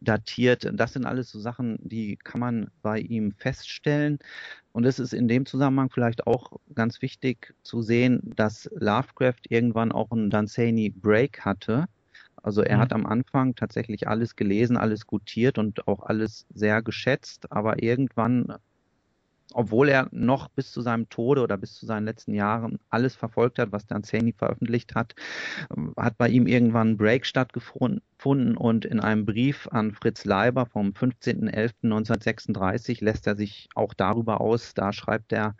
datiert. 0.00 0.68
Das 0.74 0.92
sind 0.92 1.06
alles 1.06 1.30
so 1.30 1.38
Sachen, 1.38 1.78
die 1.82 2.16
kann 2.16 2.40
man 2.40 2.66
bei 2.82 2.98
ihm 2.98 3.30
feststellen. 3.30 4.18
Und 4.72 4.86
es 4.86 4.98
ist 4.98 5.14
in 5.14 5.28
dem 5.28 5.46
Zusammenhang 5.46 5.90
vielleicht 5.90 6.26
auch 6.26 6.50
ganz 6.74 7.00
wichtig 7.00 7.54
zu 7.62 7.80
sehen, 7.80 8.32
dass 8.34 8.68
Lovecraft 8.74 9.42
irgendwann 9.48 9.92
auch 9.92 10.10
einen 10.10 10.30
Dunsany 10.30 10.90
Break 10.90 11.44
hatte 11.44 11.86
also 12.46 12.62
er 12.62 12.76
mhm. 12.76 12.80
hat 12.80 12.92
am 12.92 13.06
Anfang 13.06 13.56
tatsächlich 13.56 14.06
alles 14.06 14.36
gelesen, 14.36 14.76
alles 14.76 15.08
gutiert 15.08 15.58
und 15.58 15.88
auch 15.88 16.04
alles 16.04 16.46
sehr 16.54 16.80
geschätzt, 16.80 17.50
aber 17.50 17.82
irgendwann, 17.82 18.54
obwohl 19.52 19.88
er 19.88 20.06
noch 20.12 20.48
bis 20.50 20.70
zu 20.70 20.80
seinem 20.80 21.08
Tode 21.08 21.42
oder 21.42 21.56
bis 21.56 21.74
zu 21.74 21.86
seinen 21.86 22.04
letzten 22.04 22.34
Jahren 22.34 22.78
alles 22.88 23.16
verfolgt 23.16 23.58
hat, 23.58 23.72
was 23.72 23.88
Danzani 23.88 24.32
veröffentlicht 24.32 24.94
hat, 24.94 25.16
hat 25.96 26.16
bei 26.18 26.28
ihm 26.28 26.46
irgendwann 26.46 26.90
ein 26.90 26.96
Break 26.96 27.26
stattgefunden 27.26 28.56
und 28.56 28.84
in 28.84 29.00
einem 29.00 29.26
Brief 29.26 29.66
an 29.72 29.90
Fritz 29.90 30.24
Leiber 30.24 30.66
vom 30.66 30.90
15.11.1936 30.90 33.02
lässt 33.02 33.26
er 33.26 33.34
sich 33.34 33.68
auch 33.74 33.92
darüber 33.92 34.40
aus. 34.40 34.72
Da 34.72 34.92
schreibt 34.92 35.32
er, 35.32 35.56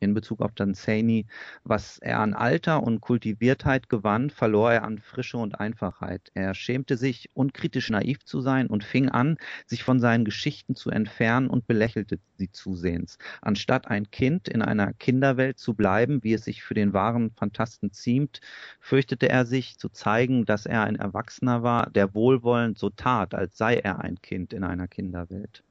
in 0.00 0.14
Bezug 0.14 0.40
auf 0.40 0.52
Dunsany. 0.52 1.26
Was 1.62 1.98
er 1.98 2.18
an 2.18 2.34
Alter 2.34 2.82
und 2.82 3.00
Kultiviertheit 3.00 3.88
gewann, 3.88 4.30
verlor 4.30 4.72
er 4.72 4.84
an 4.84 4.98
Frische 4.98 5.36
und 5.36 5.60
Einfachheit. 5.60 6.30
Er 6.34 6.54
schämte 6.54 6.96
sich, 6.96 7.30
unkritisch 7.34 7.90
naiv 7.90 8.24
zu 8.24 8.40
sein 8.40 8.66
und 8.66 8.82
fing 8.82 9.08
an, 9.08 9.36
sich 9.66 9.84
von 9.84 10.00
seinen 10.00 10.24
Geschichten 10.24 10.74
zu 10.74 10.90
entfernen 10.90 11.48
und 11.48 11.66
belächelte 11.66 12.18
sie 12.36 12.50
zusehends. 12.50 13.18
Anstatt 13.42 13.88
ein 13.88 14.10
Kind 14.10 14.48
in 14.48 14.62
einer 14.62 14.92
Kinderwelt 14.94 15.58
zu 15.58 15.74
bleiben, 15.74 16.24
wie 16.24 16.32
es 16.32 16.44
sich 16.44 16.62
für 16.62 16.74
den 16.74 16.92
wahren 16.92 17.30
Fantasten 17.32 17.92
ziemt, 17.92 18.40
fürchtete 18.80 19.28
er 19.28 19.44
sich 19.44 19.78
zu 19.78 19.90
zeigen, 19.90 20.46
dass 20.46 20.66
er 20.66 20.84
ein 20.84 20.96
Erwachsener 20.96 21.62
war, 21.62 21.90
der 21.90 22.14
wohlwollend 22.14 22.78
so 22.78 22.90
tat, 22.90 23.34
als 23.34 23.56
sei 23.56 23.76
er 23.76 24.00
ein 24.00 24.20
Kind 24.22 24.52
in 24.52 24.64
einer 24.64 24.88
Kinderwelt. 24.88 25.62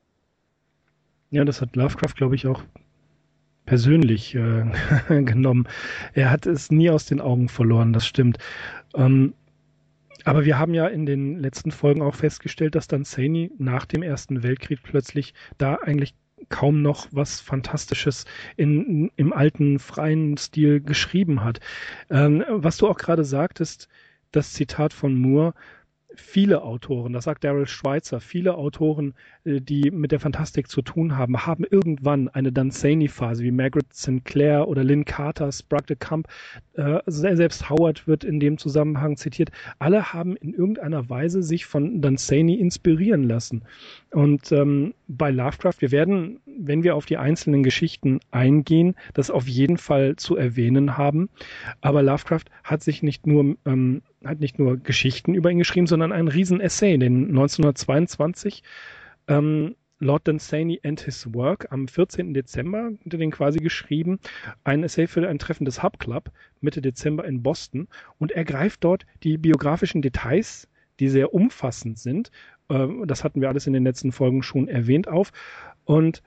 Ja, 1.31 1.45
das 1.45 1.61
hat 1.61 1.75
Lovecraft, 1.75 2.15
glaube 2.15 2.35
ich, 2.35 2.47
auch 2.47 2.63
persönlich 3.69 4.33
äh, 4.33 4.65
genommen. 5.23 5.67
Er 6.13 6.31
hat 6.31 6.47
es 6.47 6.71
nie 6.71 6.89
aus 6.89 7.05
den 7.05 7.21
Augen 7.21 7.49
verloren, 7.49 7.93
das 7.93 8.07
stimmt. 8.07 8.39
Ähm, 8.95 9.35
aber 10.25 10.43
wir 10.43 10.57
haben 10.57 10.73
ja 10.73 10.87
in 10.87 11.05
den 11.05 11.37
letzten 11.37 11.69
Folgen 11.69 12.01
auch 12.01 12.15
festgestellt, 12.15 12.73
dass 12.73 12.87
dann 12.87 13.03
Saney 13.03 13.51
nach 13.59 13.85
dem 13.85 14.01
Ersten 14.01 14.41
Weltkrieg 14.41 14.79
plötzlich 14.81 15.35
da 15.59 15.75
eigentlich 15.75 16.15
kaum 16.49 16.81
noch 16.81 17.07
was 17.11 17.41
Fantastisches 17.41 18.25
in, 18.57 19.11
im 19.17 19.33
alten 19.33 19.77
freien 19.77 20.35
Stil 20.37 20.81
geschrieben 20.81 21.43
hat. 21.43 21.59
Ähm, 22.09 22.43
was 22.49 22.77
du 22.77 22.87
auch 22.87 22.97
gerade 22.97 23.23
sagtest, 23.23 23.87
das 24.31 24.53
Zitat 24.53 24.93
von 24.93 25.13
Moore, 25.13 25.53
viele 26.19 26.63
Autoren, 26.63 27.13
das 27.13 27.23
sagt 27.23 27.43
Daryl 27.43 27.67
Schweitzer, 27.67 28.19
viele 28.19 28.55
Autoren, 28.55 29.13
äh, 29.45 29.61
die 29.61 29.91
mit 29.91 30.11
der 30.11 30.19
Fantastik 30.19 30.67
zu 30.69 30.81
tun 30.81 31.17
haben, 31.17 31.45
haben 31.45 31.63
irgendwann 31.63 32.29
eine 32.29 32.51
Dunsany-Phase, 32.51 33.43
wie 33.43 33.51
Margaret 33.51 33.93
Sinclair 33.93 34.67
oder 34.67 34.83
Lynn 34.83 35.05
Carter, 35.05 35.51
Sprague 35.51 35.87
de 35.87 35.97
Camp, 35.99 36.27
äh, 36.73 36.99
selbst 37.07 37.69
Howard 37.69 38.07
wird 38.07 38.23
in 38.23 38.39
dem 38.39 38.57
Zusammenhang 38.57 39.17
zitiert. 39.17 39.49
Alle 39.79 40.13
haben 40.13 40.35
in 40.35 40.53
irgendeiner 40.53 41.09
Weise 41.09 41.43
sich 41.43 41.65
von 41.65 42.01
Dunsany 42.01 42.55
inspirieren 42.55 43.23
lassen. 43.23 43.63
Und 44.11 44.51
ähm, 44.51 44.93
bei 45.07 45.31
Lovecraft, 45.31 45.75
wir 45.79 45.91
werden, 45.91 46.39
wenn 46.45 46.83
wir 46.83 46.95
auf 46.95 47.05
die 47.05 47.17
einzelnen 47.17 47.63
Geschichten 47.63 48.19
eingehen, 48.31 48.95
das 49.13 49.31
auf 49.31 49.47
jeden 49.47 49.77
Fall 49.77 50.15
zu 50.15 50.35
erwähnen 50.35 50.97
haben. 50.97 51.29
Aber 51.81 52.03
Lovecraft 52.03 52.45
hat 52.63 52.83
sich 52.83 53.03
nicht 53.03 53.27
nur 53.27 53.55
ähm, 53.65 54.01
hat 54.23 54.39
nicht 54.39 54.59
nur 54.59 54.77
Geschichten 54.77 55.33
über 55.33 55.51
ihn 55.51 55.59
geschrieben, 55.59 55.87
sondern 55.87 56.11
einen 56.11 56.27
riesen 56.27 56.61
Essay, 56.61 56.97
den 56.97 57.29
1922 57.29 58.63
ähm, 59.27 59.75
Lord 59.99 60.27
Dunsany 60.27 60.79
and 60.83 61.01
His 61.01 61.33
Work 61.33 61.67
am 61.71 61.87
14. 61.87 62.33
Dezember 62.33 62.91
unter 63.03 63.17
den 63.17 63.31
quasi 63.31 63.59
geschrieben, 63.59 64.19
ein 64.63 64.83
Essay 64.83 65.07
für 65.07 65.27
ein 65.27 65.39
Treffen 65.39 65.65
des 65.65 65.83
Hub 65.83 65.99
Club 65.99 66.31
Mitte 66.61 66.81
Dezember 66.81 67.25
in 67.25 67.43
Boston 67.43 67.87
und 68.17 68.31
er 68.31 68.45
greift 68.45 68.83
dort 68.83 69.05
die 69.23 69.37
biografischen 69.37 70.01
Details, 70.01 70.69
die 70.99 71.09
sehr 71.09 71.33
umfassend 71.33 71.99
sind, 71.99 72.31
äh, 72.69 72.87
das 73.05 73.23
hatten 73.23 73.41
wir 73.41 73.49
alles 73.49 73.67
in 73.67 73.73
den 73.73 73.83
letzten 73.83 74.11
Folgen 74.11 74.41
schon 74.41 74.67
erwähnt 74.67 75.07
auf 75.07 75.31
und 75.83 76.21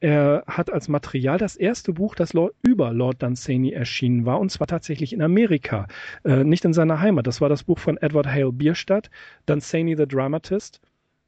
er 0.00 0.44
hat 0.46 0.72
als 0.72 0.88
Material 0.88 1.38
das 1.38 1.56
erste 1.56 1.92
Buch, 1.92 2.14
das 2.14 2.32
Lord, 2.32 2.54
über 2.62 2.92
Lord 2.92 3.22
Dunsany 3.22 3.72
erschienen 3.72 4.26
war, 4.26 4.38
und 4.38 4.50
zwar 4.50 4.66
tatsächlich 4.66 5.12
in 5.12 5.22
Amerika, 5.22 5.86
äh, 6.24 6.44
nicht 6.44 6.64
in 6.64 6.72
seiner 6.72 7.00
Heimat. 7.00 7.26
Das 7.26 7.40
war 7.40 7.48
das 7.48 7.64
Buch 7.64 7.78
von 7.78 7.96
Edward 7.96 8.26
Hale 8.26 8.52
Bierstadt, 8.52 9.10
Dunsany 9.46 9.96
the 9.96 10.06
Dramatist, 10.06 10.80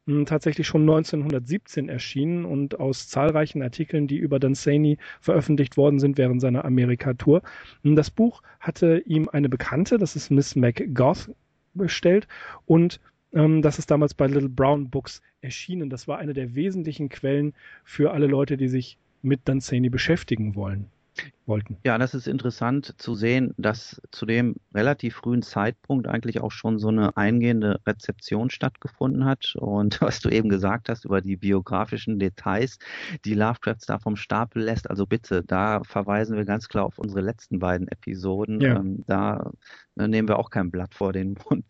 mh, 0.07 0.15
hm, 0.19 0.27
tatsächlich 0.27 0.67
schon 0.67 0.83
1917 0.83 1.89
erschienen 1.89 2.45
und 2.45 2.79
aus 2.79 3.09
zahlreichen 3.09 3.63
Artikeln, 3.63 4.07
die 4.07 4.19
über 4.19 4.39
Dunsany 4.39 4.99
veröffentlicht 5.21 5.77
worden 5.77 5.99
sind 5.99 6.17
während 6.17 6.41
seiner 6.41 6.65
Amerika-Tour. 6.65 7.43
Hm, 7.83 7.97
das 7.97 8.11
Buch 8.11 8.43
hatte 8.61 8.99
ihm 9.05 9.29
eine 9.29 9.49
Bekannte, 9.49 9.99
das 9.99 10.15
ist 10.15 10.31
Miss 10.31 10.55
McGoth, 10.55 11.31
bestellt 11.75 12.27
und 12.67 13.01
ähm, 13.33 13.63
das 13.63 13.79
ist 13.79 13.91
damals 13.91 14.15
bei 14.15 14.27
Little 14.27 14.49
Brown 14.49 14.91
Books 14.91 15.23
erschienen. 15.41 15.91
Das 15.91 16.09
war 16.09 16.19
eine 16.19 16.33
der 16.33 16.55
wesentlichen 16.55 17.09
Quellen 17.09 17.55
für 17.85 18.13
alle 18.13 18.27
Leute, 18.27 18.57
die 18.57 18.69
sich 18.69 18.99
mit 19.23 19.49
Dunsany 19.49 19.91
beschäftigen 19.91 20.55
wollen 20.55 20.91
wollten. 21.51 21.77
Ja, 21.85 21.99
das 21.99 22.15
ist 22.15 22.27
interessant 22.27 22.95
zu 22.97 23.15
sehen, 23.15 23.53
dass 23.59 24.01
zu 24.11 24.25
dem 24.25 24.57
relativ 24.75 25.17
frühen 25.17 25.43
Zeitpunkt 25.43 26.09
eigentlich 26.09 26.41
auch 26.41 26.53
schon 26.53 26.79
so 26.79 26.89
eine 26.89 27.17
eingehende 27.19 27.81
Rezeption 27.87 28.49
stattgefunden 28.49 29.27
hat. 29.27 29.55
Und 29.57 30.01
was 30.01 30.21
du 30.21 30.31
eben 30.31 30.49
gesagt 30.49 30.89
hast 30.89 31.05
über 31.05 31.21
die 31.21 31.37
biografischen 31.37 32.19
Details, 32.19 32.79
die 33.27 33.35
Lovecrafts 33.35 33.85
da 33.85 33.99
vom 33.99 34.17
Stapel 34.17 34.63
lässt, 34.63 34.89
also 34.89 35.07
bitte, 35.07 35.45
da 35.45 35.83
verweisen 35.85 36.37
wir 36.37 36.47
ganz 36.47 36.69
klar 36.69 36.87
auf 36.87 36.99
unsere 36.99 37.21
letzten 37.21 37.59
beiden 37.59 37.89
Episoden. 37.89 38.61
Ja. 38.61 38.77
Ähm, 38.77 39.05
da 39.07 39.51
ne, 39.97 40.09
nehmen 40.09 40.29
wir 40.29 40.39
auch 40.39 40.51
kein 40.51 40.71
Blatt 40.71 40.95
vor 40.95 41.13
den 41.13 41.37
Mund. 41.49 41.65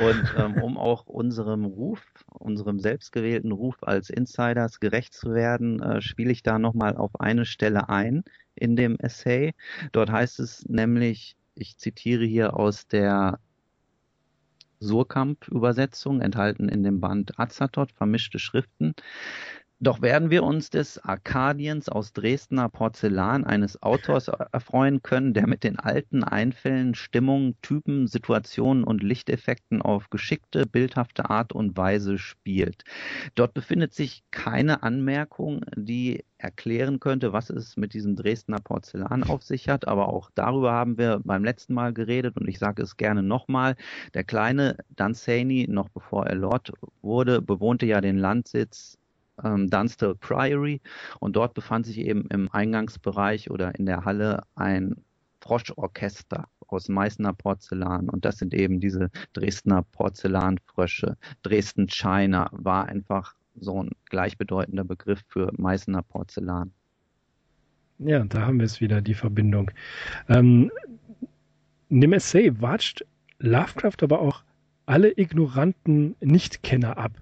Und 0.00 0.34
ähm, 0.36 0.62
um 0.62 0.76
auch 0.78 1.06
unserem 1.06 1.64
Ruf, 1.64 2.02
unserem 2.30 2.80
selbstgewählten 2.80 3.52
Ruf 3.52 3.76
als 3.82 4.10
Insiders 4.10 4.80
gerecht 4.80 5.14
zu 5.14 5.34
werden, 5.34 5.80
äh, 5.80 6.00
spiele 6.00 6.32
ich 6.32 6.42
da 6.42 6.58
nochmal 6.58 6.96
auf 6.96 7.20
eine 7.20 7.44
Stelle 7.44 7.88
ein 7.88 8.24
in 8.54 8.74
dem 8.74 8.96
Essay. 8.98 9.25
Dort 9.92 10.10
heißt 10.10 10.40
es 10.40 10.64
nämlich, 10.68 11.36
ich 11.54 11.78
zitiere 11.78 12.24
hier 12.24 12.54
aus 12.56 12.86
der 12.86 13.40
Surkamp-Übersetzung, 14.80 16.20
enthalten 16.20 16.68
in 16.68 16.82
dem 16.82 17.00
Band 17.00 17.38
Azathoth, 17.38 17.92
vermischte 17.92 18.38
Schriften. 18.38 18.94
Doch 19.78 20.00
werden 20.00 20.30
wir 20.30 20.42
uns 20.42 20.70
des 20.70 20.96
Arkadiens 20.96 21.90
aus 21.90 22.14
Dresdner 22.14 22.70
Porzellan 22.70 23.44
eines 23.44 23.82
Autors 23.82 24.28
erfreuen 24.28 25.02
können, 25.02 25.34
der 25.34 25.46
mit 25.46 25.64
den 25.64 25.78
alten 25.78 26.24
Einfällen, 26.24 26.94
Stimmungen, 26.94 27.60
Typen, 27.60 28.06
Situationen 28.06 28.84
und 28.84 29.02
Lichteffekten 29.02 29.82
auf 29.82 30.08
geschickte, 30.08 30.64
bildhafte 30.64 31.28
Art 31.28 31.52
und 31.52 31.76
Weise 31.76 32.16
spielt. 32.16 32.84
Dort 33.34 33.52
befindet 33.52 33.92
sich 33.92 34.22
keine 34.30 34.82
Anmerkung, 34.82 35.60
die 35.76 36.24
erklären 36.38 36.98
könnte, 36.98 37.34
was 37.34 37.50
es 37.50 37.76
mit 37.76 37.92
diesem 37.92 38.16
Dresdner 38.16 38.60
Porzellan 38.60 39.24
auf 39.24 39.42
sich 39.42 39.68
hat. 39.68 39.86
Aber 39.86 40.08
auch 40.08 40.30
darüber 40.34 40.72
haben 40.72 40.96
wir 40.96 41.20
beim 41.22 41.44
letzten 41.44 41.74
Mal 41.74 41.92
geredet 41.92 42.38
und 42.38 42.48
ich 42.48 42.58
sage 42.58 42.82
es 42.82 42.96
gerne 42.96 43.22
nochmal. 43.22 43.76
Der 44.14 44.24
kleine 44.24 44.78
Dunsany, 44.96 45.66
noch 45.68 45.90
bevor 45.90 46.26
er 46.26 46.36
Lord 46.36 46.72
wurde, 47.02 47.42
bewohnte 47.42 47.84
ja 47.84 48.00
den 48.00 48.16
Landsitz 48.16 48.96
ähm, 49.42 49.68
Dunstall 49.68 50.14
Priory 50.14 50.80
und 51.20 51.36
dort 51.36 51.54
befand 51.54 51.86
sich 51.86 51.98
eben 51.98 52.26
im 52.28 52.50
Eingangsbereich 52.50 53.50
oder 53.50 53.74
in 53.74 53.86
der 53.86 54.04
Halle 54.04 54.42
ein 54.54 54.96
Froschorchester 55.40 56.48
aus 56.66 56.88
Meißner 56.88 57.32
Porzellan 57.32 58.08
und 58.08 58.24
das 58.24 58.38
sind 58.38 58.54
eben 58.54 58.80
diese 58.80 59.10
Dresdner 59.32 59.82
Porzellanfrösche. 59.82 61.16
Dresden 61.42 61.88
China 61.88 62.48
war 62.52 62.86
einfach 62.86 63.34
so 63.58 63.82
ein 63.82 63.90
gleichbedeutender 64.10 64.84
Begriff 64.84 65.22
für 65.28 65.52
Meißner 65.56 66.02
Porzellan. 66.02 66.72
Ja, 67.98 68.24
da 68.24 68.42
haben 68.42 68.58
wir 68.58 68.66
es 68.66 68.80
wieder, 68.80 69.00
die 69.00 69.14
Verbindung. 69.14 69.70
Ähm, 70.28 70.70
in 71.88 72.00
dem 72.00 72.12
Essay 72.12 72.60
watscht 72.60 73.04
Lovecraft 73.38 74.02
aber 74.02 74.20
auch 74.20 74.42
alle 74.86 75.16
ignoranten 75.16 76.16
Nichtkenner 76.20 76.98
ab. 76.98 77.12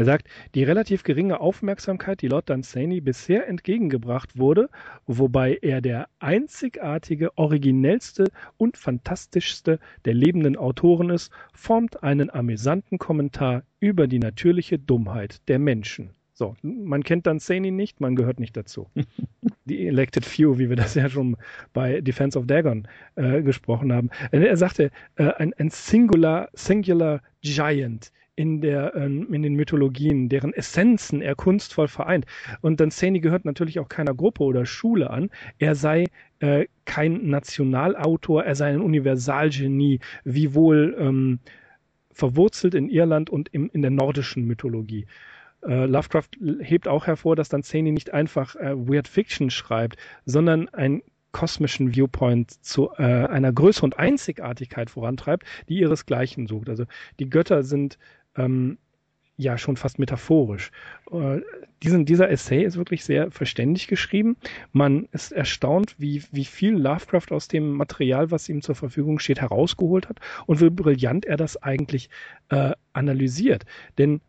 Er 0.00 0.06
sagt, 0.06 0.28
die 0.54 0.64
relativ 0.64 1.02
geringe 1.02 1.40
Aufmerksamkeit, 1.40 2.22
die 2.22 2.28
Lord 2.28 2.48
Dunsany 2.48 3.02
bisher 3.02 3.46
entgegengebracht 3.46 4.38
wurde, 4.38 4.70
wobei 5.06 5.58
er 5.60 5.82
der 5.82 6.08
einzigartige, 6.20 7.36
originellste 7.36 8.24
und 8.56 8.78
fantastischste 8.78 9.78
der 10.06 10.14
lebenden 10.14 10.56
Autoren 10.56 11.10
ist, 11.10 11.30
formt 11.52 12.02
einen 12.02 12.30
amüsanten 12.30 12.96
Kommentar 12.96 13.64
über 13.78 14.06
die 14.06 14.20
natürliche 14.20 14.78
Dummheit 14.78 15.46
der 15.48 15.58
Menschen. 15.58 16.14
So, 16.32 16.56
man 16.62 17.02
kennt 17.02 17.26
Dunsany 17.26 17.70
nicht, 17.70 18.00
man 18.00 18.16
gehört 18.16 18.40
nicht 18.40 18.56
dazu. 18.56 18.88
Die 19.66 19.86
Elected 19.86 20.24
Few, 20.24 20.58
wie 20.58 20.70
wir 20.70 20.76
das 20.76 20.94
ja 20.94 21.10
schon 21.10 21.36
bei 21.74 22.00
Defense 22.00 22.38
of 22.38 22.46
Dagon 22.46 22.88
äh, 23.16 23.42
gesprochen 23.42 23.92
haben. 23.92 24.08
Er 24.32 24.56
sagte, 24.56 24.90
äh, 25.16 25.24
ein, 25.34 25.52
ein 25.58 25.68
Singular, 25.68 26.48
Singular 26.54 27.20
Giant 27.42 28.10
in, 28.40 28.62
der, 28.62 28.94
ähm, 28.96 29.34
in 29.34 29.42
den 29.42 29.54
Mythologien, 29.54 30.30
deren 30.30 30.54
Essenzen 30.54 31.20
er 31.20 31.34
kunstvoll 31.34 31.88
vereint. 31.88 32.24
Und 32.62 32.80
Dunsany 32.80 33.20
gehört 33.20 33.44
natürlich 33.44 33.78
auch 33.78 33.90
keiner 33.90 34.14
Gruppe 34.14 34.44
oder 34.44 34.64
Schule 34.64 35.10
an. 35.10 35.28
Er 35.58 35.74
sei 35.74 36.06
äh, 36.38 36.64
kein 36.86 37.28
Nationalautor, 37.28 38.44
er 38.44 38.54
sei 38.54 38.70
ein 38.70 38.80
Universalgenie, 38.80 40.00
wiewohl 40.24 40.96
ähm, 40.98 41.40
verwurzelt 42.12 42.74
in 42.74 42.88
Irland 42.88 43.28
und 43.28 43.50
im, 43.52 43.68
in 43.74 43.82
der 43.82 43.90
nordischen 43.90 44.46
Mythologie. 44.46 45.06
Uh, 45.62 45.84
Lovecraft 45.84 46.30
hebt 46.60 46.88
auch 46.88 47.06
hervor, 47.06 47.36
dass 47.36 47.50
Dunsany 47.50 47.92
nicht 47.92 48.14
einfach 48.14 48.54
uh, 48.54 48.88
Weird 48.88 49.06
Fiction 49.06 49.50
schreibt, 49.50 49.98
sondern 50.24 50.70
ein 50.70 51.02
kosmischen 51.32 51.94
Viewpoint 51.94 52.50
zu 52.64 52.90
äh, 52.96 53.02
einer 53.02 53.52
Größe 53.52 53.82
und 53.84 53.98
Einzigartigkeit 53.98 54.90
vorantreibt, 54.90 55.44
die 55.68 55.78
ihresgleichen 55.78 56.46
sucht. 56.46 56.68
Also 56.68 56.84
die 57.18 57.30
Götter 57.30 57.62
sind 57.62 57.98
ähm, 58.36 58.78
ja 59.36 59.56
schon 59.56 59.76
fast 59.76 59.98
metaphorisch. 59.98 60.70
Äh, 61.10 61.40
diesen, 61.82 62.04
dieser 62.04 62.30
Essay 62.30 62.62
ist 62.62 62.76
wirklich 62.76 63.04
sehr 63.04 63.30
verständlich 63.30 63.88
geschrieben. 63.88 64.36
Man 64.72 65.08
ist 65.12 65.32
erstaunt, 65.32 65.94
wie, 65.98 66.22
wie 66.30 66.44
viel 66.44 66.74
Lovecraft 66.74 67.30
aus 67.30 67.48
dem 67.48 67.70
Material, 67.72 68.30
was 68.30 68.48
ihm 68.50 68.60
zur 68.60 68.74
Verfügung 68.74 69.18
steht, 69.18 69.40
herausgeholt 69.40 70.08
hat 70.08 70.20
und 70.46 70.60
wie 70.60 70.68
brillant 70.68 71.24
er 71.24 71.38
das 71.38 71.56
eigentlich 71.62 72.10
äh, 72.50 72.72
analysiert. 72.92 73.64
Denn 73.96 74.20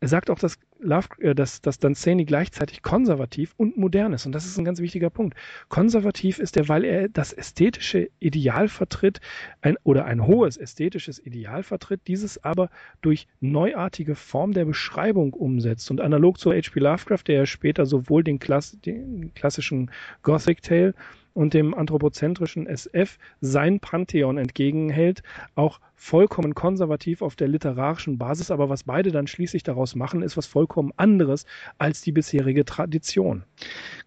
er 0.00 0.08
sagt 0.08 0.28
auch 0.28 0.38
das 0.38 0.58
Love, 0.86 1.08
äh, 1.20 1.34
dass, 1.34 1.60
dass 1.60 1.78
Danzani 1.78 2.24
gleichzeitig 2.24 2.82
konservativ 2.82 3.54
und 3.56 3.76
modern 3.76 4.12
ist. 4.12 4.26
Und 4.26 4.32
das 4.32 4.46
ist 4.46 4.58
ein 4.58 4.64
ganz 4.64 4.80
wichtiger 4.80 5.10
Punkt. 5.10 5.36
Konservativ 5.68 6.38
ist 6.38 6.56
er, 6.56 6.68
weil 6.68 6.84
er 6.84 7.08
das 7.08 7.32
ästhetische 7.32 8.08
Ideal 8.20 8.68
vertritt, 8.68 9.20
ein, 9.60 9.76
oder 9.82 10.06
ein 10.06 10.26
hohes 10.26 10.56
ästhetisches 10.56 11.24
Ideal 11.24 11.62
vertritt, 11.62 12.02
dieses 12.06 12.42
aber 12.42 12.70
durch 13.02 13.26
neuartige 13.40 14.14
Form 14.14 14.52
der 14.52 14.64
Beschreibung 14.64 15.32
umsetzt. 15.32 15.90
Und 15.90 16.00
analog 16.00 16.38
zu 16.38 16.52
H.P. 16.52 16.80
Lovecraft, 16.80 17.24
der 17.26 17.36
ja 17.36 17.46
später 17.46 17.86
sowohl 17.86 18.24
den, 18.24 18.38
Klass, 18.38 18.78
den 18.80 19.32
klassischen 19.34 19.90
Gothic 20.22 20.62
Tale 20.62 20.94
und 21.36 21.52
dem 21.52 21.74
anthropozentrischen 21.74 22.66
SF 22.66 23.18
sein 23.40 23.78
Pantheon 23.78 24.38
entgegenhält, 24.38 25.22
auch 25.54 25.80
vollkommen 25.96 26.54
konservativ 26.54 27.22
auf 27.22 27.36
der 27.36 27.48
literarischen 27.48 28.18
Basis, 28.18 28.50
aber 28.50 28.68
was 28.68 28.84
beide 28.84 29.10
dann 29.10 29.26
schließlich 29.26 29.62
daraus 29.62 29.96
machen, 29.96 30.22
ist 30.22 30.36
was 30.36 30.46
vollkommen 30.46 30.92
anderes 30.96 31.46
als 31.78 32.02
die 32.02 32.12
bisherige 32.12 32.64
Tradition. 32.64 33.44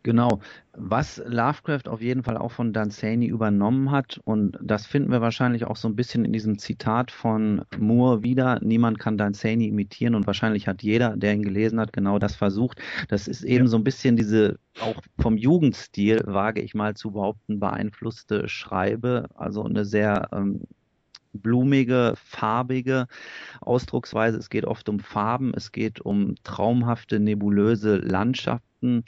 Genau. 0.03 0.39
Was 0.73 1.21
Lovecraft 1.25 1.89
auf 1.89 2.01
jeden 2.01 2.23
Fall 2.23 2.37
auch 2.37 2.51
von 2.51 2.71
Danzani 2.71 3.25
übernommen 3.25 3.91
hat, 3.91 4.21
und 4.23 4.57
das 4.61 4.85
finden 4.85 5.11
wir 5.11 5.19
wahrscheinlich 5.19 5.65
auch 5.65 5.75
so 5.75 5.89
ein 5.89 5.95
bisschen 5.95 6.23
in 6.23 6.31
diesem 6.31 6.59
Zitat 6.59 7.11
von 7.11 7.63
Moore 7.77 8.23
wieder, 8.23 8.59
niemand 8.61 8.99
kann 8.99 9.17
Danzani 9.17 9.67
imitieren 9.67 10.15
und 10.15 10.27
wahrscheinlich 10.27 10.67
hat 10.67 10.83
jeder, 10.83 11.17
der 11.17 11.33
ihn 11.33 11.41
gelesen 11.41 11.79
hat, 11.79 11.91
genau 11.91 12.19
das 12.19 12.35
versucht. 12.35 12.79
Das 13.09 13.27
ist 13.27 13.43
eben 13.43 13.65
ja. 13.65 13.71
so 13.71 13.77
ein 13.77 13.83
bisschen 13.83 14.15
diese 14.15 14.59
auch 14.79 15.01
vom 15.19 15.37
Jugendstil, 15.37 16.21
wage 16.25 16.61
ich 16.61 16.75
mal 16.75 16.93
zu 16.93 17.11
behaupten, 17.11 17.59
beeinflusste 17.59 18.47
Schreibe, 18.47 19.27
also 19.35 19.63
eine 19.63 19.83
sehr 19.83 20.29
ähm, 20.31 20.61
blumige, 21.33 22.13
farbige 22.15 23.07
Ausdrucksweise. 23.61 24.37
Es 24.37 24.49
geht 24.49 24.65
oft 24.65 24.89
um 24.89 24.99
Farben, 24.99 25.53
es 25.53 25.71
geht 25.71 26.01
um 26.01 26.35
traumhafte, 26.43 27.19
nebulöse 27.19 27.97
Landschaften 27.97 28.68
Landschaften, 28.79 29.03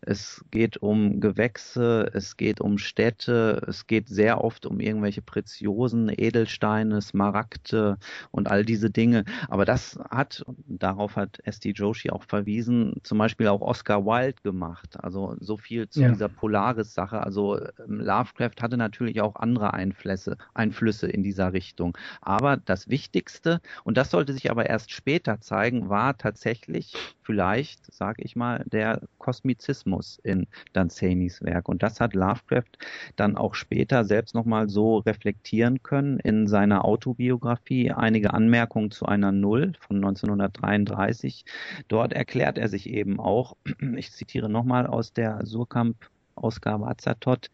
es 0.00 0.44
geht 0.50 0.76
um 0.78 1.20
Gewächse, 1.20 2.10
es 2.14 2.36
geht 2.36 2.60
um 2.60 2.78
Städte, 2.78 3.62
es 3.66 3.86
geht 3.86 4.08
sehr 4.08 4.42
oft 4.42 4.66
um 4.66 4.80
irgendwelche 4.80 5.22
Preziosen, 5.22 6.10
Edelsteine, 6.14 7.00
Smaragde 7.00 7.98
und 8.30 8.48
all 8.48 8.64
diese 8.64 8.90
Dinge. 8.90 9.24
Aber 9.48 9.64
das 9.64 9.98
hat, 10.10 10.44
darauf 10.66 11.16
hat 11.16 11.40
S.D. 11.44 11.70
Joshi 11.70 12.10
auch 12.10 12.24
verwiesen, 12.24 12.94
zum 13.02 13.18
Beispiel 13.18 13.48
auch 13.48 13.60
Oscar 13.60 14.04
Wilde 14.04 14.40
gemacht. 14.42 14.96
Also 15.02 15.36
so 15.40 15.56
viel 15.56 15.88
zu 15.88 16.02
ja. 16.02 16.08
dieser 16.08 16.28
Polaris-Sache. 16.28 17.20
Also 17.20 17.58
ähm, 17.58 18.00
Lovecraft 18.00 18.62
hatte 18.62 18.76
natürlich 18.76 19.20
auch 19.20 19.36
andere 19.36 19.74
Einflüsse, 19.74 20.36
Einflüsse 20.54 21.08
in 21.08 21.22
dieser 21.22 21.52
Richtung. 21.52 21.96
Aber 22.20 22.56
das 22.56 22.88
Wichtigste, 22.88 23.60
und 23.84 23.96
das 23.96 24.10
sollte 24.10 24.32
sich 24.32 24.50
aber 24.50 24.66
erst 24.66 24.92
später 24.92 25.40
zeigen, 25.40 25.88
war 25.88 26.16
tatsächlich 26.16 26.94
vielleicht, 27.26 27.92
sage 27.92 28.22
ich 28.22 28.36
mal, 28.36 28.64
der 28.66 29.02
Kosmizismus 29.18 30.20
in 30.22 30.46
Danzanis 30.72 31.42
Werk. 31.42 31.68
Und 31.68 31.82
das 31.82 32.00
hat 32.00 32.14
Lovecraft 32.14 32.78
dann 33.16 33.36
auch 33.36 33.54
später 33.54 34.04
selbst 34.04 34.34
nochmal 34.34 34.68
so 34.68 34.98
reflektieren 34.98 35.82
können 35.82 36.20
in 36.20 36.46
seiner 36.46 36.84
Autobiografie. 36.84 37.90
Einige 37.90 38.32
Anmerkungen 38.32 38.92
zu 38.92 39.06
einer 39.06 39.32
Null 39.32 39.72
von 39.80 39.96
1933. 39.96 41.44
Dort 41.88 42.12
erklärt 42.12 42.58
er 42.58 42.68
sich 42.68 42.88
eben 42.88 43.18
auch, 43.18 43.56
ich 43.96 44.12
zitiere 44.12 44.48
nochmal 44.48 44.86
aus 44.86 45.12
der 45.12 45.44
Surkamp 45.44 45.96
Ausgabe 46.36 46.86
Azatot, 46.86 47.50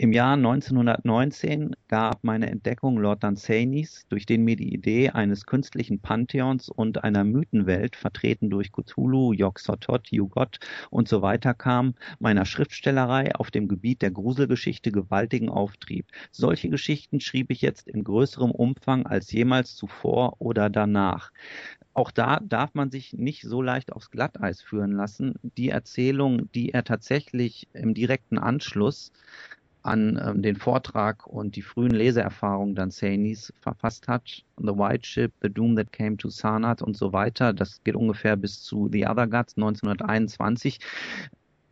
im 0.00 0.14
Jahr 0.14 0.32
1919 0.32 1.76
gab 1.86 2.24
meine 2.24 2.48
Entdeckung 2.48 2.96
Lord 2.96 3.22
Danzanis, 3.22 4.06
durch 4.08 4.24
den 4.24 4.44
mir 4.44 4.56
die 4.56 4.72
Idee 4.72 5.10
eines 5.10 5.44
künstlichen 5.44 6.00
Pantheons 6.00 6.70
und 6.70 7.04
einer 7.04 7.22
Mythenwelt, 7.22 7.96
vertreten 7.96 8.48
durch 8.48 8.72
Cthulhu, 8.72 9.34
Yog-Sothoth, 9.34 10.10
Yugot 10.10 10.58
und 10.88 11.06
so 11.06 11.20
weiter 11.20 11.52
kam, 11.52 11.96
meiner 12.18 12.46
Schriftstellerei 12.46 13.34
auf 13.34 13.50
dem 13.50 13.68
Gebiet 13.68 14.00
der 14.00 14.10
Gruselgeschichte 14.10 14.90
gewaltigen 14.90 15.50
Auftrieb. 15.50 16.06
Solche 16.30 16.70
Geschichten 16.70 17.20
schrieb 17.20 17.50
ich 17.50 17.60
jetzt 17.60 17.86
in 17.86 18.02
größerem 18.02 18.52
Umfang 18.52 19.04
als 19.04 19.30
jemals 19.30 19.76
zuvor 19.76 20.36
oder 20.38 20.70
danach 20.70 21.30
auch 21.92 22.12
da 22.12 22.38
darf 22.40 22.74
man 22.74 22.90
sich 22.90 23.12
nicht 23.14 23.42
so 23.42 23.60
leicht 23.60 23.92
aufs 23.92 24.10
Glatteis 24.10 24.62
führen 24.62 24.92
lassen. 24.92 25.34
Die 25.42 25.70
Erzählung, 25.70 26.50
die 26.52 26.70
er 26.70 26.84
tatsächlich 26.84 27.66
im 27.72 27.94
direkten 27.94 28.38
Anschluss 28.38 29.10
an 29.82 30.20
ähm, 30.22 30.42
den 30.42 30.56
Vortrag 30.56 31.26
und 31.26 31.56
die 31.56 31.62
frühen 31.62 31.92
Leseerfahrungen 31.92 32.74
dann 32.74 32.90
Saini's 32.90 33.52
verfasst 33.60 34.08
hat. 34.08 34.44
The 34.58 34.76
White 34.76 35.06
Ship, 35.06 35.32
The 35.42 35.48
Doom 35.48 35.76
That 35.76 35.92
Came 35.92 36.16
to 36.16 36.28
Sarnath 36.28 36.82
und 36.82 36.96
so 36.96 37.12
weiter. 37.12 37.52
Das 37.52 37.82
geht 37.82 37.96
ungefähr 37.96 38.36
bis 38.36 38.62
zu 38.62 38.88
The 38.92 39.06
Other 39.06 39.26
Gods 39.26 39.56
1921. 39.56 40.80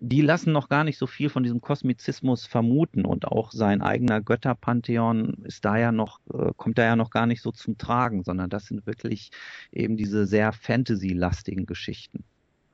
Die 0.01 0.23
lassen 0.23 0.53
noch 0.53 0.69
gar 0.69 0.85
nicht 0.85 0.97
so 0.97 1.09
viel 1.09 1.29
von 1.29 1.43
diesem 1.43 1.61
Kosmizismus 1.61 2.47
vermuten 2.47 3.05
und 3.05 3.27
auch 3.27 3.51
sein 3.51 3.83
eigener 3.83 4.21
Götterpantheon 4.21 5.39
ist 5.43 5.65
da 5.65 5.77
ja 5.77 5.91
noch, 5.91 6.21
äh, 6.33 6.53
kommt 6.57 6.79
da 6.79 6.85
ja 6.85 6.95
noch 6.95 7.11
gar 7.11 7.27
nicht 7.27 7.43
so 7.43 7.51
zum 7.51 7.79
Tragen, 7.79 8.23
sondern 8.23 8.49
das 8.49 8.67
sind 8.67 8.87
wirklich 8.87 9.31
eben 9.73 9.97
diese 9.97 10.27
sehr 10.27 10.53
Fantasy-lastigen 10.53 11.67
Geschichten. 11.67 12.23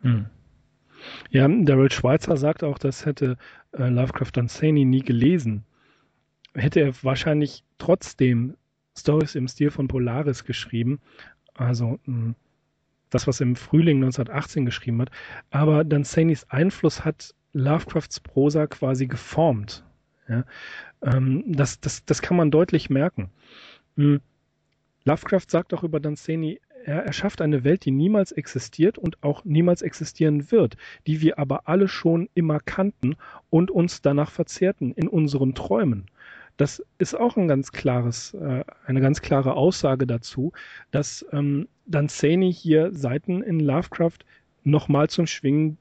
Hm. 0.02 0.26
Ja, 1.30 1.48
Daryl 1.48 1.90
Schweitzer 1.90 2.36
sagt 2.36 2.62
auch, 2.62 2.78
das 2.78 3.06
hätte 3.06 3.36
äh, 3.72 3.88
Lovecraft 3.88 4.32
Dunsany 4.34 4.84
nie 4.84 5.02
gelesen. 5.02 5.64
Hätte 6.54 6.80
er 6.80 6.92
wahrscheinlich 7.02 7.64
trotzdem 7.78 8.56
Stories 8.96 9.34
im 9.34 9.48
Stil 9.48 9.70
von 9.70 9.88
Polaris 9.88 10.44
geschrieben. 10.44 11.00
Also 11.54 11.98
mh, 12.04 12.16
hm, 12.16 12.34
das, 13.10 13.26
was 13.26 13.40
er 13.40 13.46
im 13.46 13.56
Frühling 13.56 13.98
1918 13.98 14.66
geschrieben 14.66 15.00
hat. 15.00 15.10
Aber 15.50 15.84
Dunsanys 15.84 16.44
Einfluss 16.50 17.04
hat 17.04 17.34
Lovecrafts 17.52 18.20
Prosa 18.20 18.66
quasi 18.66 19.06
geformt. 19.06 19.84
Ja? 20.28 20.44
Ähm, 21.02 21.44
das, 21.46 21.80
das, 21.80 22.04
das 22.04 22.22
kann 22.22 22.36
man 22.36 22.50
deutlich 22.50 22.90
merken. 22.90 23.30
Mhm. 23.96 24.20
Lovecraft 25.04 25.48
sagt 25.48 25.74
auch 25.74 25.84
über 25.84 26.00
Dunsany, 26.00 26.60
er 26.84 27.04
erschafft 27.04 27.40
eine 27.40 27.64
Welt, 27.64 27.84
die 27.84 27.90
niemals 27.90 28.32
existiert 28.32 28.98
und 28.98 29.22
auch 29.22 29.44
niemals 29.44 29.82
existieren 29.82 30.50
wird, 30.50 30.76
die 31.06 31.20
wir 31.20 31.38
aber 31.38 31.68
alle 31.68 31.88
schon 31.88 32.28
immer 32.34 32.60
kannten 32.60 33.16
und 33.50 33.70
uns 33.70 34.02
danach 34.02 34.30
verzehrten 34.30 34.92
in 34.92 35.08
unseren 35.08 35.54
Träumen. 35.54 36.06
Das 36.56 36.82
ist 36.98 37.14
auch 37.14 37.36
ein 37.36 37.48
ganz 37.48 37.72
klares, 37.72 38.34
äh, 38.34 38.64
eine 38.86 39.00
ganz 39.00 39.22
klare 39.22 39.54
Aussage 39.54 40.06
dazu, 40.06 40.52
dass 40.92 41.26
ähm, 41.32 41.66
Danzani 41.86 42.52
hier 42.52 42.92
Seiten 42.92 43.42
in 43.42 43.58
Lovecraft 43.60 44.18
nochmal 44.62 45.08
zum 45.08 45.26
Schwingen 45.26 45.78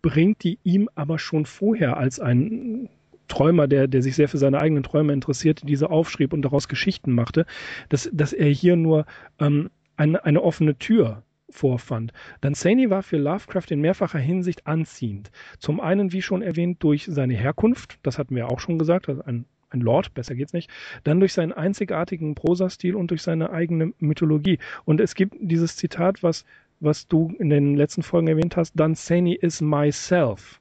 bringt, 0.00 0.42
die 0.42 0.58
ihm 0.64 0.88
aber 0.94 1.18
schon 1.18 1.46
vorher 1.46 1.96
als 1.96 2.20
ein 2.20 2.88
Träumer, 3.28 3.66
der, 3.66 3.86
der 3.86 4.02
sich 4.02 4.16
sehr 4.16 4.28
für 4.28 4.38
seine 4.38 4.60
eigenen 4.60 4.82
Träume 4.82 5.12
interessierte, 5.12 5.66
diese 5.66 5.90
aufschrieb 5.90 6.32
und 6.32 6.42
daraus 6.42 6.68
Geschichten 6.68 7.12
machte, 7.12 7.46
dass, 7.88 8.08
dass 8.12 8.32
er 8.32 8.48
hier 8.48 8.76
nur 8.76 9.06
ähm, 9.38 9.70
eine, 9.96 10.24
eine 10.24 10.42
offene 10.42 10.76
Tür 10.76 11.22
vorfand. 11.50 12.12
Dunsany 12.40 12.90
war 12.90 13.02
für 13.02 13.16
Lovecraft 13.16 13.70
in 13.70 13.80
mehrfacher 13.80 14.18
Hinsicht 14.18 14.66
anziehend. 14.66 15.30
Zum 15.58 15.80
einen, 15.80 16.12
wie 16.12 16.22
schon 16.22 16.42
erwähnt, 16.42 16.82
durch 16.82 17.06
seine 17.06 17.34
Herkunft, 17.34 17.98
das 18.02 18.18
hatten 18.18 18.34
wir 18.34 18.50
auch 18.50 18.60
schon 18.60 18.78
gesagt, 18.78 19.08
also 19.08 19.22
ein, 19.24 19.44
ein 19.70 19.80
Lord, 19.80 20.14
besser 20.14 20.34
geht's 20.34 20.52
nicht, 20.52 20.70
dann 21.04 21.20
durch 21.20 21.32
seinen 21.32 21.52
einzigartigen 21.52 22.34
Prosastil 22.34 22.96
und 22.96 23.10
durch 23.10 23.22
seine 23.22 23.50
eigene 23.50 23.92
Mythologie. 23.98 24.58
Und 24.84 25.00
es 25.00 25.14
gibt 25.14 25.36
dieses 25.40 25.76
Zitat, 25.76 26.22
was, 26.22 26.44
was 26.80 27.06
du 27.06 27.34
in 27.38 27.50
den 27.50 27.76
letzten 27.76 28.02
Folgen 28.02 28.28
erwähnt 28.28 28.56
hast, 28.56 28.78
Dunsany 28.78 29.34
is 29.34 29.60
myself. 29.60 30.60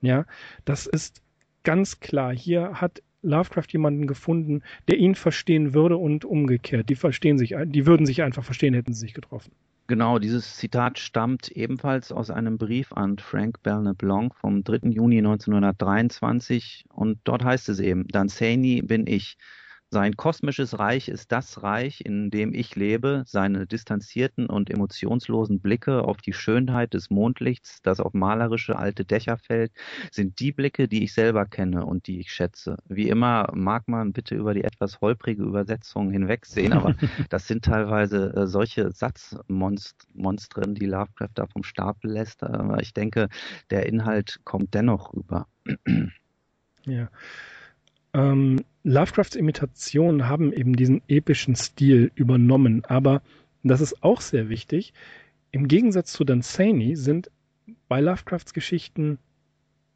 Ja, 0.00 0.26
das 0.64 0.86
ist 0.86 1.22
ganz 1.64 2.00
klar. 2.00 2.32
Hier 2.32 2.80
hat 2.80 3.02
Lovecraft 3.22 3.66
jemanden 3.72 4.06
gefunden, 4.06 4.62
der 4.88 4.98
ihn 4.98 5.14
verstehen 5.14 5.74
würde 5.74 5.96
und 5.96 6.24
umgekehrt. 6.24 6.88
Die 6.88 6.94
verstehen 6.94 7.38
sich, 7.38 7.54
die 7.64 7.86
würden 7.86 8.06
sich 8.06 8.22
einfach 8.22 8.44
verstehen, 8.44 8.74
hätten 8.74 8.92
sie 8.92 9.00
sich 9.00 9.14
getroffen. 9.14 9.52
Genau, 9.88 10.18
dieses 10.18 10.56
Zitat 10.56 10.98
stammt 10.98 11.48
ebenfalls 11.48 12.12
aus 12.12 12.30
einem 12.30 12.58
Brief 12.58 12.92
an 12.92 13.18
Frank 13.18 13.62
Belknap 13.62 13.96
Blanc 13.96 14.34
vom 14.34 14.62
3. 14.62 14.90
Juni 14.90 15.16
1923 15.18 16.84
und 16.92 17.18
dort 17.24 17.42
heißt 17.42 17.70
es 17.70 17.80
eben, 17.80 18.06
Danzani 18.08 18.82
bin 18.82 19.06
ich, 19.06 19.38
sein 19.90 20.16
kosmisches 20.16 20.78
Reich 20.78 21.08
ist 21.08 21.32
das 21.32 21.62
Reich, 21.62 22.02
in 22.04 22.30
dem 22.30 22.52
ich 22.52 22.76
lebe. 22.76 23.22
Seine 23.26 23.66
distanzierten 23.66 24.46
und 24.46 24.68
emotionslosen 24.68 25.60
Blicke 25.60 26.02
auf 26.02 26.18
die 26.18 26.34
Schönheit 26.34 26.92
des 26.92 27.08
Mondlichts, 27.08 27.80
das 27.82 27.98
auf 27.98 28.12
malerische 28.12 28.76
alte 28.76 29.06
Dächer 29.06 29.38
fällt, 29.38 29.72
sind 30.10 30.40
die 30.40 30.52
Blicke, 30.52 30.88
die 30.88 31.04
ich 31.04 31.14
selber 31.14 31.46
kenne 31.46 31.86
und 31.86 32.06
die 32.06 32.20
ich 32.20 32.30
schätze. 32.30 32.76
Wie 32.86 33.08
immer 33.08 33.50
mag 33.54 33.88
man 33.88 34.12
bitte 34.12 34.34
über 34.34 34.52
die 34.52 34.64
etwas 34.64 35.00
holprige 35.00 35.42
Übersetzung 35.42 36.10
hinwegsehen, 36.10 36.74
aber 36.74 36.94
das 37.30 37.46
sind 37.46 37.64
teilweise 37.64 38.34
äh, 38.34 38.46
solche 38.46 38.92
Satzmonstren, 38.92 40.74
die 40.74 40.86
Lovecraft 40.86 41.30
da 41.34 41.46
vom 41.46 41.62
Stapel 41.62 42.10
lässt. 42.10 42.42
Aber 42.42 42.82
ich 42.82 42.92
denke, 42.92 43.28
der 43.70 43.86
Inhalt 43.86 44.40
kommt 44.44 44.74
dennoch 44.74 45.14
rüber. 45.14 45.46
ja. 46.84 47.08
Ähm, 48.14 48.64
Lovecrafts 48.88 49.36
Imitationen 49.36 50.28
haben 50.28 50.50
eben 50.50 50.74
diesen 50.74 51.02
epischen 51.08 51.54
Stil 51.56 52.10
übernommen, 52.14 52.86
aber 52.86 53.20
das 53.62 53.82
ist 53.82 54.02
auch 54.02 54.22
sehr 54.22 54.48
wichtig. 54.48 54.94
im 55.50 55.68
Gegensatz 55.68 56.12
zu 56.12 56.24
Dunsany 56.24 56.96
sind 56.96 57.30
bei 57.88 58.00
Lovecrafts 58.00 58.54
Geschichten, 58.54 59.18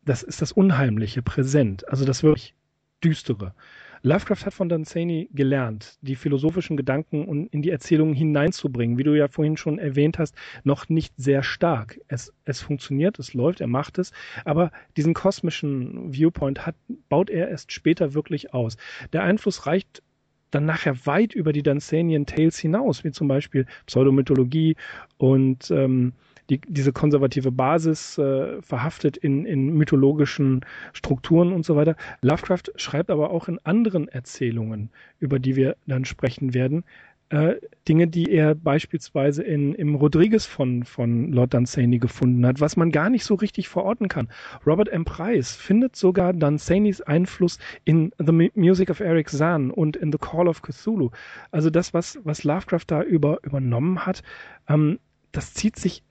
das 0.04 0.22
ist 0.22 0.42
das 0.42 0.52
Unheimliche 0.52 1.22
präsent, 1.22 1.88
also 1.88 2.04
das 2.04 2.22
wirklich 2.22 2.54
Düstere. 3.02 3.54
Lovecraft 4.04 4.46
hat 4.46 4.54
von 4.54 4.68
Dunsany 4.68 5.28
gelernt, 5.32 5.96
die 6.00 6.16
philosophischen 6.16 6.76
Gedanken 6.76 7.46
in 7.48 7.62
die 7.62 7.70
Erzählungen 7.70 8.14
hineinzubringen, 8.14 8.98
wie 8.98 9.04
du 9.04 9.16
ja 9.16 9.28
vorhin 9.28 9.56
schon 9.56 9.78
erwähnt 9.78 10.18
hast, 10.18 10.34
noch 10.64 10.88
nicht 10.88 11.14
sehr 11.16 11.44
stark. 11.44 12.00
Es, 12.08 12.32
es 12.44 12.60
funktioniert, 12.60 13.20
es 13.20 13.32
läuft, 13.32 13.60
er 13.60 13.68
macht 13.68 13.98
es, 13.98 14.10
aber 14.44 14.72
diesen 14.96 15.14
kosmischen 15.14 16.12
Viewpoint 16.12 16.66
hat, 16.66 16.74
baut 17.08 17.30
er 17.30 17.48
erst 17.48 17.70
später 17.70 18.12
wirklich 18.12 18.52
aus. 18.52 18.76
Der 19.12 19.22
Einfluss 19.22 19.66
reicht 19.66 20.02
dann 20.50 20.66
nachher 20.66 21.06
weit 21.06 21.32
über 21.32 21.52
die 21.52 21.62
Dunsanian 21.62 22.26
Tales 22.26 22.58
hinaus, 22.58 23.04
wie 23.04 23.12
zum 23.12 23.28
Beispiel 23.28 23.66
Pseudomythologie 23.86 24.76
und 25.16 25.70
ähm, 25.70 26.12
die, 26.52 26.60
diese 26.68 26.92
konservative 26.92 27.50
Basis 27.50 28.18
äh, 28.18 28.60
verhaftet 28.60 29.16
in, 29.16 29.46
in 29.46 29.74
mythologischen 29.74 30.64
Strukturen 30.92 31.52
und 31.52 31.64
so 31.64 31.76
weiter. 31.76 31.96
Lovecraft 32.20 32.72
schreibt 32.76 33.10
aber 33.10 33.30
auch 33.30 33.48
in 33.48 33.58
anderen 33.64 34.08
Erzählungen, 34.08 34.90
über 35.18 35.38
die 35.38 35.56
wir 35.56 35.76
dann 35.86 36.04
sprechen 36.04 36.52
werden, 36.52 36.84
äh, 37.30 37.54
Dinge, 37.88 38.06
die 38.06 38.30
er 38.30 38.54
beispielsweise 38.54 39.42
in, 39.42 39.74
im 39.74 39.94
Rodriguez 39.94 40.44
von, 40.44 40.84
von 40.84 41.32
Lord 41.32 41.54
Dunsany 41.54 41.98
gefunden 41.98 42.44
hat, 42.46 42.60
was 42.60 42.76
man 42.76 42.92
gar 42.92 43.08
nicht 43.08 43.24
so 43.24 43.34
richtig 43.34 43.70
verorten 43.70 44.08
kann. 44.08 44.28
Robert 44.66 44.90
M. 44.90 45.06
Price 45.06 45.56
findet 45.56 45.96
sogar 45.96 46.34
Dunsanys 46.34 47.00
Einfluss 47.00 47.58
in 47.84 48.12
The 48.18 48.50
Music 48.54 48.90
of 48.90 49.00
Eric 49.00 49.30
Zahn 49.30 49.70
und 49.70 49.96
in 49.96 50.12
The 50.12 50.18
Call 50.18 50.46
of 50.46 50.60
Cthulhu. 50.60 51.08
Also 51.50 51.70
das, 51.70 51.94
was, 51.94 52.18
was 52.22 52.44
Lovecraft 52.44 52.84
da 52.88 53.02
über, 53.02 53.38
übernommen 53.42 54.04
hat, 54.04 54.22
ähm, 54.68 54.98
das 55.32 55.54
zieht 55.54 55.76
sich 55.76 56.02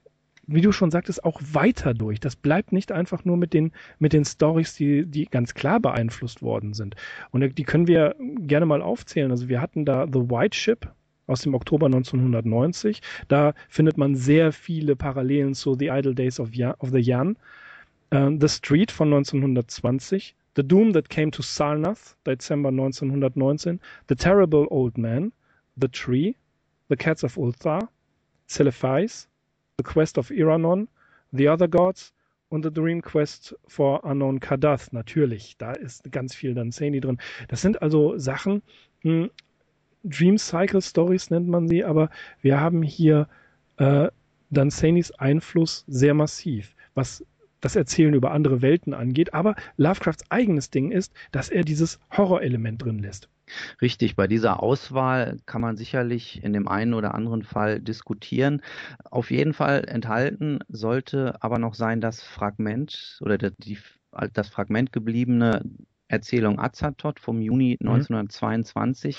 wie 0.48 0.62
du 0.62 0.72
schon 0.72 0.92
sagtest, 0.92 1.24
auch 1.24 1.40
weiter 1.52 1.94
durch. 1.94 2.20
Das 2.20 2.36
bleibt 2.36 2.72
nicht 2.72 2.92
einfach 2.92 3.26
nur 3.26 3.38
mit 3.38 3.54
den, 3.54 3.72
mit 4.00 4.14
den 4.14 4.26
Stories, 4.26 4.76
die, 4.76 5.06
die 5.06 5.26
ganz 5.26 5.54
klar 5.54 5.80
beeinflusst 5.80 6.42
worden 6.42 6.74
sind. 6.74 6.96
Und 7.32 7.58
die 7.58 7.64
können 7.64 7.88
wir 7.88 8.16
gerne 8.20 8.66
mal 8.66 8.82
aufzählen. 8.82 9.32
Also 9.32 9.50
wir 9.50 9.62
hatten 9.62 9.86
da 9.86 10.08
The 10.08 10.30
White 10.30 10.58
Ship 10.58 10.88
aus 11.28 11.42
dem 11.42 11.54
Oktober 11.54 11.86
1990. 11.86 13.02
Da 13.28 13.54
findet 13.70 13.98
man 13.98 14.16
sehr 14.16 14.52
viele 14.52 14.96
Parallelen 14.96 15.54
zu 15.54 15.76
The 15.76 15.88
Idle 15.88 16.16
Days 16.16 16.40
of, 16.40 16.54
Jan, 16.54 16.74
of 16.80 16.90
the 16.90 17.00
Jan. 17.00 17.38
Uh, 18.14 18.38
the 18.38 18.50
Street 18.50 18.92
von 18.92 19.14
1920. 19.14 20.36
The 20.56 20.68
Doom 20.68 20.92
That 20.92 21.10
Came 21.10 21.32
to 21.32 21.42
Sarnath, 21.42 22.18
Dezember 22.26 22.70
1919. 22.70 23.80
The 24.10 24.16
Terrible 24.16 24.68
Old 24.70 24.98
Man. 24.98 25.32
The 25.78 25.88
Tree. 25.88 26.36
The 26.90 26.98
Cats 26.98 27.24
of 27.24 27.38
Ulthar. 27.38 27.88
Celephais. 28.50 29.30
The 29.82 29.84
Quest 29.84 30.20
of 30.20 30.30
Iranon, 30.30 30.88
The 31.32 31.50
Other 31.50 31.68
Gods 31.68 32.14
und 32.50 32.64
The 32.64 32.72
Dream 32.72 33.02
Quest 33.02 33.56
for 33.68 34.04
Unknown 34.04 34.40
Kadath. 34.40 34.94
Natürlich, 34.94 35.58
da 35.58 35.72
ist 35.72 36.12
ganz 36.12 36.36
viel 36.36 36.54
dann 36.54 36.72
Sani 36.72 37.00
drin. 37.00 37.18
Das 37.48 37.62
sind 37.62 37.82
also 37.82 38.18
Sachen, 38.18 38.62
hm, 39.02 39.32
Dream 40.04 40.38
Cycle 40.38 40.82
Stories 40.82 41.32
nennt 41.32 41.48
man 41.48 41.68
sie, 41.68 41.84
aber 41.84 42.10
wir 42.42 42.60
haben 42.60 42.84
hier 42.84 43.28
äh, 43.78 44.10
dann 44.52 44.70
Sanis 44.70 45.12
Einfluss 45.12 45.84
sehr 45.88 46.14
massiv, 46.14 46.76
was 46.94 47.26
das 47.60 47.76
Erzählen 47.76 48.14
über 48.14 48.32
andere 48.32 48.62
Welten 48.62 48.94
angeht. 48.94 49.34
Aber 49.34 49.56
Lovecrafts 49.78 50.30
eigenes 50.30 50.70
Ding 50.70 50.92
ist, 50.92 51.14
dass 51.32 51.50
er 51.50 51.64
dieses 51.64 52.00
Horrorelement 52.16 52.84
drin 52.84 53.00
lässt. 53.00 53.30
Richtig, 53.82 54.16
bei 54.16 54.28
dieser 54.28 54.62
Auswahl 54.64 55.38
kann 55.46 55.62
man 55.62 55.78
sicherlich 55.78 56.44
in 56.44 56.54
dem 56.54 56.68
einen 56.68 56.94
oder 56.94 57.14
anderen 57.16 57.44
Fall 57.44 57.80
diskutieren. 57.80 58.62
Auf 59.10 59.32
jeden 59.32 59.54
Fall 59.54 59.86
enthalten 59.88 60.60
sollte 60.70 61.42
aber 61.42 61.60
noch 61.60 61.74
sein 61.76 62.02
das 62.02 62.22
Fragment 62.24 63.20
oder 63.22 63.38
die, 63.38 63.78
das 64.34 64.50
Fragment 64.50 64.92
gebliebene 64.94 65.64
Erzählung 66.12 66.60
Azathoth 66.60 67.20
vom 67.20 67.42
Juni 67.42 67.78
mhm. 67.80 67.88
1922. 67.88 69.18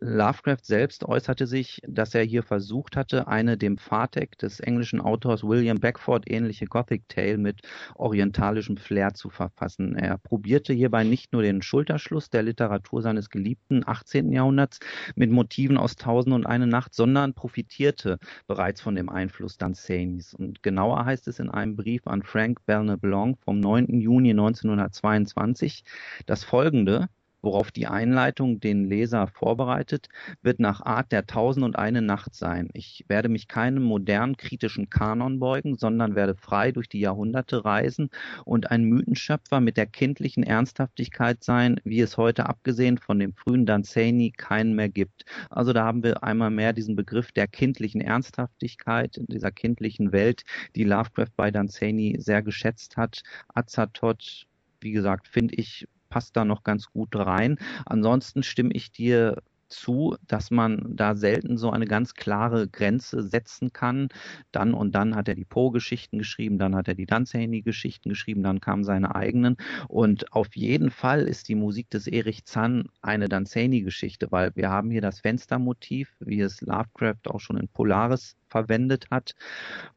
Lovecraft 0.00 0.64
selbst 0.64 1.04
äußerte 1.04 1.46
sich, 1.46 1.80
dass 1.86 2.14
er 2.14 2.24
hier 2.24 2.42
versucht 2.42 2.96
hatte, 2.96 3.28
eine 3.28 3.56
dem 3.56 3.78
Vatek 3.78 4.36
des 4.38 4.60
englischen 4.60 5.00
Autors 5.00 5.44
William 5.44 5.78
Beckford 5.78 6.28
ähnliche 6.30 6.66
Gothic 6.66 7.08
Tale 7.08 7.38
mit 7.38 7.60
orientalischem 7.94 8.76
Flair 8.76 9.14
zu 9.14 9.30
verfassen. 9.30 9.94
Er 9.94 10.18
probierte 10.18 10.72
hierbei 10.72 11.04
nicht 11.04 11.32
nur 11.32 11.42
den 11.42 11.62
Schulterschluss 11.62 12.28
der 12.28 12.42
Literatur 12.42 13.02
seines 13.02 13.30
geliebten 13.30 13.82
18. 13.86 14.32
Jahrhunderts 14.32 14.80
mit 15.14 15.30
Motiven 15.30 15.76
aus 15.76 15.94
Tausend 15.94 16.34
und 16.34 16.46
eine 16.46 16.66
Nacht, 16.66 16.94
sondern 16.94 17.34
profitierte 17.34 18.18
bereits 18.48 18.80
von 18.80 18.96
dem 18.96 19.08
Einfluss 19.08 19.58
Danzanis. 19.58 20.34
Und 20.34 20.62
genauer 20.62 21.04
heißt 21.04 21.28
es 21.28 21.38
in 21.38 21.50
einem 21.50 21.76
Brief 21.76 22.06
an 22.06 22.22
Frank 22.22 22.64
Belknap 22.66 23.04
Long 23.04 23.36
vom 23.44 23.60
9. 23.60 24.00
Juni 24.00 24.30
1922, 24.30 25.84
das 26.32 26.44
Folgende, 26.44 27.10
worauf 27.42 27.70
die 27.70 27.86
Einleitung 27.86 28.58
den 28.58 28.86
Leser 28.86 29.26
vorbereitet, 29.26 30.08
wird 30.40 30.60
nach 30.60 30.80
Art 30.80 31.12
der 31.12 31.26
Tausend 31.26 31.62
und 31.62 31.76
eine 31.76 32.00
Nacht 32.00 32.34
sein. 32.34 32.70
Ich 32.72 33.04
werde 33.06 33.28
mich 33.28 33.48
keinem 33.48 33.82
modernen 33.82 34.38
kritischen 34.38 34.88
Kanon 34.88 35.40
beugen, 35.40 35.76
sondern 35.76 36.14
werde 36.14 36.34
frei 36.34 36.72
durch 36.72 36.88
die 36.88 37.00
Jahrhunderte 37.00 37.66
reisen 37.66 38.08
und 38.46 38.70
ein 38.70 38.84
Mythenschöpfer 38.84 39.60
mit 39.60 39.76
der 39.76 39.84
kindlichen 39.84 40.42
Ernsthaftigkeit 40.42 41.44
sein, 41.44 41.78
wie 41.84 42.00
es 42.00 42.16
heute 42.16 42.46
abgesehen 42.46 42.96
von 42.96 43.18
dem 43.18 43.34
frühen 43.34 43.66
Danzani 43.66 44.32
keinen 44.34 44.74
mehr 44.74 44.88
gibt. 44.88 45.26
Also 45.50 45.74
da 45.74 45.84
haben 45.84 46.02
wir 46.02 46.24
einmal 46.24 46.50
mehr 46.50 46.72
diesen 46.72 46.96
Begriff 46.96 47.30
der 47.30 47.46
kindlichen 47.46 48.00
Ernsthaftigkeit 48.00 49.18
in 49.18 49.26
dieser 49.26 49.50
kindlichen 49.50 50.12
Welt, 50.12 50.44
die 50.76 50.84
Lovecraft 50.84 51.36
bei 51.36 51.50
Danzani 51.50 52.16
sehr 52.18 52.40
geschätzt 52.40 52.96
hat. 52.96 53.22
Azathoth, 53.52 54.46
wie 54.80 54.92
gesagt, 54.92 55.28
finde 55.28 55.54
ich 55.56 55.86
passt 56.12 56.36
da 56.36 56.44
noch 56.44 56.62
ganz 56.62 56.88
gut 56.90 57.16
rein. 57.16 57.56
Ansonsten 57.86 58.42
stimme 58.42 58.74
ich 58.74 58.92
dir 58.92 59.38
zu, 59.72 60.16
dass 60.28 60.50
man 60.50 60.94
da 60.94 61.14
selten 61.14 61.56
so 61.56 61.70
eine 61.70 61.86
ganz 61.86 62.12
klare 62.12 62.68
Grenze 62.68 63.22
setzen 63.22 63.72
kann. 63.72 64.08
Dann 64.52 64.74
und 64.74 64.94
dann 64.94 65.16
hat 65.16 65.28
er 65.28 65.34
die 65.34 65.46
Poe-Geschichten 65.46 66.18
geschrieben, 66.18 66.58
dann 66.58 66.76
hat 66.76 66.88
er 66.88 66.94
die 66.94 67.06
Dunsany-Geschichten 67.06 68.10
geschrieben, 68.10 68.42
dann 68.42 68.60
kamen 68.60 68.84
seine 68.84 69.14
eigenen. 69.14 69.56
Und 69.88 70.32
auf 70.32 70.54
jeden 70.54 70.90
Fall 70.90 71.22
ist 71.22 71.48
die 71.48 71.54
Musik 71.54 71.88
des 71.90 72.06
Erich 72.06 72.44
Zann 72.44 72.84
eine 73.00 73.28
Dunsany-Geschichte, 73.28 74.30
weil 74.30 74.54
wir 74.54 74.68
haben 74.68 74.90
hier 74.90 75.00
das 75.00 75.20
Fenstermotiv, 75.20 76.14
wie 76.20 76.40
es 76.40 76.60
Lovecraft 76.60 77.28
auch 77.28 77.40
schon 77.40 77.56
in 77.56 77.68
Polaris 77.68 78.36
verwendet 78.48 79.06
hat. 79.10 79.34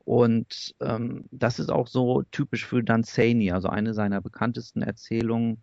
Und 0.05 0.73
ähm, 0.79 1.25
das 1.31 1.59
ist 1.59 1.69
auch 1.69 1.87
so 1.87 2.23
typisch 2.31 2.65
für 2.65 2.81
Dunsany, 2.81 3.51
also 3.51 3.67
eine 3.67 3.93
seiner 3.93 4.21
bekanntesten 4.21 4.81
Erzählungen 4.81 5.61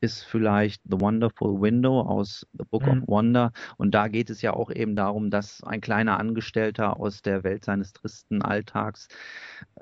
ist 0.00 0.22
vielleicht 0.22 0.82
The 0.84 1.00
Wonderful 1.00 1.60
Window 1.60 2.00
aus 2.00 2.46
The 2.52 2.64
Book 2.70 2.86
mhm. 2.86 3.02
of 3.02 3.08
Wonder. 3.08 3.52
Und 3.76 3.94
da 3.94 4.08
geht 4.08 4.30
es 4.30 4.42
ja 4.42 4.52
auch 4.52 4.70
eben 4.70 4.96
darum, 4.96 5.30
dass 5.30 5.62
ein 5.64 5.80
kleiner 5.80 6.18
Angestellter 6.18 6.98
aus 7.00 7.22
der 7.22 7.44
Welt 7.44 7.64
seines 7.64 7.92
tristen 7.92 8.42
Alltags 8.42 9.08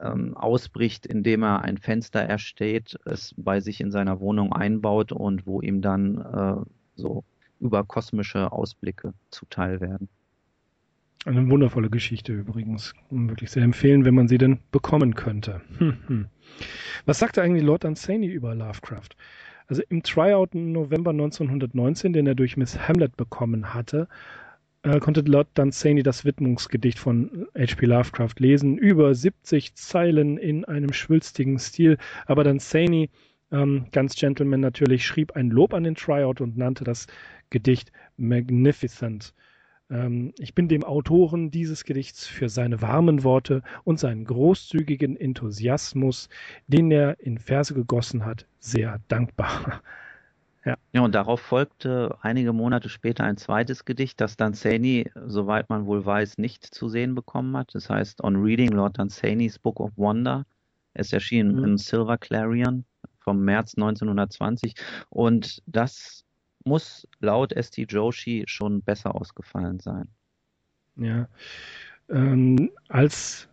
ähm, 0.01 0.37
ausbricht, 0.37 1.07
indem 1.07 1.43
er 1.43 1.63
ein 1.63 1.79
Fenster 1.79 2.21
ersteht, 2.21 2.99
es 3.05 3.35
bei 3.37 3.61
sich 3.61 3.81
in 3.81 3.91
seiner 3.91 4.21
Wohnung 4.21 4.53
einbaut 4.53 5.13
und 5.13 5.47
wo 5.47 5.61
ihm 5.61 5.83
dann 5.83 6.19
äh, 6.19 6.71
so 6.97 7.25
überkosmische 7.61 8.53
Ausblicke 8.53 9.15
zuteil 9.31 9.81
werden. 9.81 10.09
Eine 11.25 11.49
wundervolle 11.49 11.89
Geschichte 11.89 12.35
übrigens. 12.35 12.93
Wirklich 13.09 13.51
sehr 13.51 13.63
empfehlen, 13.63 14.05
wenn 14.05 14.15
man 14.15 14.29
sie 14.29 14.37
denn 14.37 14.59
bekommen 14.71 15.15
könnte. 15.15 15.63
Hm, 15.79 15.97
hm. 16.07 16.27
Was 17.07 17.19
sagte 17.19 17.41
eigentlich 17.41 17.65
Lord 17.65 17.85
Dunsany 17.85 18.27
über 18.27 18.55
Lovecraft? 18.55 19.09
Also 19.67 19.83
im 19.89 20.03
Tryout 20.03 20.55
im 20.55 20.73
November 20.73 21.11
1919, 21.11 22.13
den 22.13 22.27
er 22.27 22.35
durch 22.35 22.57
Miss 22.57 22.79
Hamlet 22.89 23.17
bekommen 23.17 23.73
hatte, 23.73 24.09
äh, 24.83 25.01
konnte 25.01 25.23
Lord 25.23 25.49
Dunsany 25.55 26.03
das 26.03 26.25
Widmungsgedicht 26.27 26.99
von 26.99 27.47
H.P. 27.57 27.87
Lovecraft 27.87 28.35
lesen. 28.39 28.77
Über 28.77 29.15
70 29.15 29.75
Zeilen 29.75 30.37
in 30.37 30.65
einem 30.67 30.93
schwülstigen 30.93 31.59
Stil. 31.59 31.97
Aber 32.27 32.45
Dunsany, 32.45 33.09
ähm, 33.51 33.87
ganz 33.93 34.15
Gentleman 34.15 34.61
natürlich, 34.61 35.07
schrieb 35.07 35.33
ein 35.33 35.51
Lob 35.51 35.73
an 35.73 35.85
den 35.85 35.95
Tryout 35.95 36.43
und 36.43 36.59
nannte 36.59 36.85
das 36.85 37.07
Gedicht 37.49 37.93
Magnificent. 38.19 39.33
Ähm, 39.91 40.33
ich 40.39 40.55
bin 40.55 40.69
dem 40.69 40.85
Autoren 40.85 41.51
dieses 41.51 41.85
Gedichts 41.85 42.27
für 42.27 42.49
seine 42.49 42.83
warmen 42.83 43.25
Worte 43.25 43.63
und 43.85 43.99
seinen 43.99 44.25
großzügigen 44.25 45.17
Enthusiasmus, 45.17 46.29
den 46.67 46.91
er 46.91 47.21
in 47.21 47.39
Verse 47.39 47.75
gegossen 47.75 48.25
hat, 48.25 48.47
sehr 48.59 49.01
dankbar. 49.09 49.83
Ja. 50.67 50.79
ja, 50.93 51.03
und 51.03 51.15
darauf 51.15 51.41
folgte 51.41 52.17
einige 52.23 52.55
Monate 52.55 52.89
später 52.89 53.25
ein 53.25 53.37
zweites 53.37 53.85
Gedicht, 53.85 54.19
das 54.19 54.39
Dunsany, 54.39 55.11
soweit 55.27 55.69
man 55.69 55.85
wohl 55.85 56.07
weiß, 56.07 56.39
nicht 56.39 56.65
zu 56.65 56.89
sehen 56.89 57.15
bekommen 57.15 57.55
hat. 57.55 57.75
Das 57.75 57.91
heißt 57.91 58.25
On 58.25 58.37
Reading 58.37 58.71
Lord 58.71 58.99
Dunsanys 58.99 59.59
Book 59.59 59.79
of 59.79 59.91
Wonder. 59.97 60.47
Es 60.95 61.13
erschien 61.13 61.57
mhm. 61.57 61.65
im 61.65 61.77
Silver 61.77 62.17
Clarion 62.17 62.87
vom 63.21 63.45
März 63.45 63.75
1920 63.77 64.75
und 65.11 65.63
das 65.67 66.24
muss 66.65 67.07
laut 67.21 67.53
ST 67.53 67.91
Joshi 67.91 68.45
schon 68.47 68.83
besser 68.83 69.15
ausgefallen 69.15 69.81
sein. 69.81 70.09
Ja. 70.97 71.29
Ähm, 72.09 72.71
als 72.89 73.49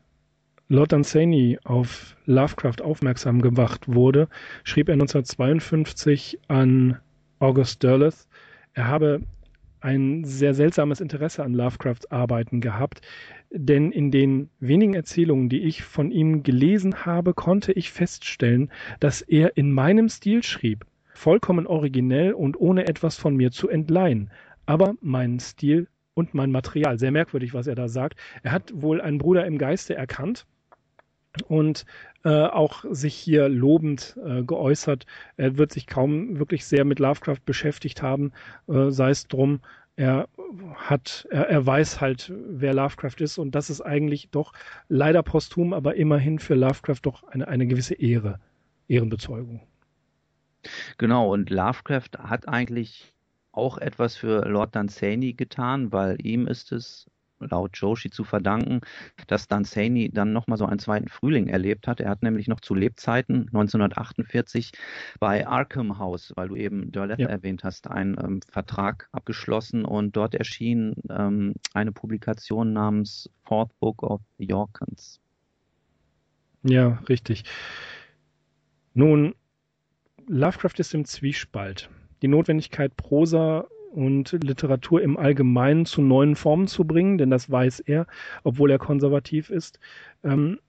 Lord 0.67 0.93
Dunsany 0.93 1.59
auf 1.63 2.15
Lovecraft 2.25 2.81
aufmerksam 2.81 3.41
gemacht 3.41 3.87
wurde, 3.87 4.29
schrieb 4.63 4.87
er 4.87 4.93
1952 4.93 6.39
an 6.47 6.97
August 7.39 7.83
Derleth, 7.83 8.27
er 8.73 8.87
habe 8.87 9.21
ein 9.81 10.23
sehr 10.23 10.53
seltsames 10.53 11.01
Interesse 11.01 11.43
an 11.43 11.53
Lovecrafts 11.53 12.09
Arbeiten 12.11 12.61
gehabt, 12.61 13.01
denn 13.49 13.91
in 13.91 14.11
den 14.11 14.49
wenigen 14.59 14.93
Erzählungen, 14.93 15.49
die 15.49 15.63
ich 15.63 15.83
von 15.83 16.11
ihm 16.11 16.43
gelesen 16.43 17.05
habe, 17.05 17.33
konnte 17.33 17.73
ich 17.73 17.91
feststellen, 17.91 18.71
dass 18.99 19.21
er 19.21 19.57
in 19.57 19.73
meinem 19.73 20.07
Stil 20.07 20.43
schrieb, 20.43 20.85
vollkommen 21.13 21.67
originell 21.67 22.33
und 22.33 22.59
ohne 22.59 22.87
etwas 22.87 23.17
von 23.17 23.35
mir 23.35 23.51
zu 23.51 23.69
entleihen, 23.69 24.31
aber 24.65 24.95
meinen 25.01 25.39
Stil 25.39 25.87
und 26.13 26.33
mein 26.33 26.51
Material. 26.51 26.99
Sehr 26.99 27.11
merkwürdig, 27.11 27.53
was 27.53 27.67
er 27.67 27.75
da 27.75 27.87
sagt. 27.87 28.19
Er 28.43 28.51
hat 28.51 28.71
wohl 28.75 29.01
einen 29.01 29.17
Bruder 29.17 29.45
im 29.45 29.57
Geiste 29.57 29.95
erkannt 29.95 30.45
und 31.47 31.85
äh, 32.23 32.29
auch 32.29 32.85
sich 32.89 33.15
hier 33.15 33.49
lobend 33.49 34.17
äh, 34.25 34.43
geäußert. 34.43 35.05
Er 35.37 35.57
wird 35.57 35.71
sich 35.71 35.87
kaum 35.87 36.39
wirklich 36.39 36.65
sehr 36.65 36.85
mit 36.85 36.99
Lovecraft 36.99 37.39
beschäftigt 37.45 38.01
haben, 38.01 38.31
äh, 38.67 38.89
sei 38.89 39.09
es 39.09 39.27
drum. 39.27 39.61
Er 39.95 40.27
hat, 40.75 41.27
er, 41.29 41.49
er 41.49 41.65
weiß 41.65 42.01
halt, 42.01 42.31
wer 42.35 42.73
Lovecraft 42.73 43.19
ist 43.19 43.37
und 43.37 43.55
das 43.55 43.69
ist 43.69 43.81
eigentlich 43.81 44.29
doch 44.29 44.53
leider 44.89 45.23
posthum, 45.23 45.73
aber 45.73 45.95
immerhin 45.95 46.39
für 46.39 46.55
Lovecraft 46.55 46.99
doch 47.03 47.23
eine, 47.23 47.47
eine 47.47 47.67
gewisse 47.67 47.95
Ehre, 47.95 48.39
Ehrenbezeugung. 48.87 49.61
Genau, 50.97 51.31
und 51.31 51.49
Lovecraft 51.49 52.11
hat 52.19 52.47
eigentlich 52.47 53.13
auch 53.51 53.77
etwas 53.77 54.15
für 54.15 54.47
Lord 54.47 54.75
Dunsany 54.75 55.33
getan, 55.33 55.91
weil 55.91 56.17
ihm 56.25 56.47
ist 56.47 56.71
es 56.71 57.07
laut 57.49 57.75
Joshi 57.77 58.09
zu 58.09 58.23
verdanken, 58.23 58.81
dass 59.27 59.47
Dunsany 59.47 60.11
dann 60.11 60.33
nochmal 60.33 60.57
so 60.57 60.65
einen 60.65 60.79
zweiten 60.79 61.07
Frühling 61.07 61.47
erlebt 61.47 61.87
hat. 61.87 61.99
Er 61.99 62.09
hat 62.09 62.23
nämlich 62.23 62.47
noch 62.47 62.59
zu 62.59 62.75
Lebzeiten 62.75 63.47
1948 63.47 64.71
bei 65.19 65.47
Arkham 65.47 65.97
House, 65.97 66.33
weil 66.35 66.49
du 66.49 66.55
eben 66.55 66.91
Derleth 66.91 67.19
ja. 67.19 67.27
erwähnt 67.27 67.63
hast, 67.63 67.89
einen 67.89 68.17
ähm, 68.23 68.41
Vertrag 68.47 69.09
abgeschlossen 69.11 69.85
und 69.85 70.15
dort 70.15 70.35
erschien 70.35 70.93
ähm, 71.09 71.55
eine 71.73 71.91
Publikation 71.91 72.73
namens 72.73 73.29
Fourth 73.43 73.77
Book 73.79 74.03
of 74.03 74.21
Yorkans. 74.37 75.19
Ja, 76.63 76.99
richtig. 77.09 77.43
Nun, 78.93 79.33
Lovecraft 80.27 80.79
ist 80.79 80.93
im 80.93 81.05
Zwiespalt. 81.05 81.89
Die 82.21 82.27
Notwendigkeit, 82.27 82.95
Prosa 82.95 83.67
und 83.91 84.31
Literatur 84.43 85.01
im 85.01 85.17
Allgemeinen 85.17 85.85
zu 85.85 86.01
neuen 86.01 86.35
Formen 86.35 86.67
zu 86.67 86.85
bringen, 86.85 87.17
denn 87.17 87.29
das 87.29 87.49
weiß 87.49 87.81
er, 87.81 88.07
obwohl 88.43 88.71
er 88.71 88.79
konservativ 88.79 89.49
ist, 89.49 89.79
ähm, 90.23 90.59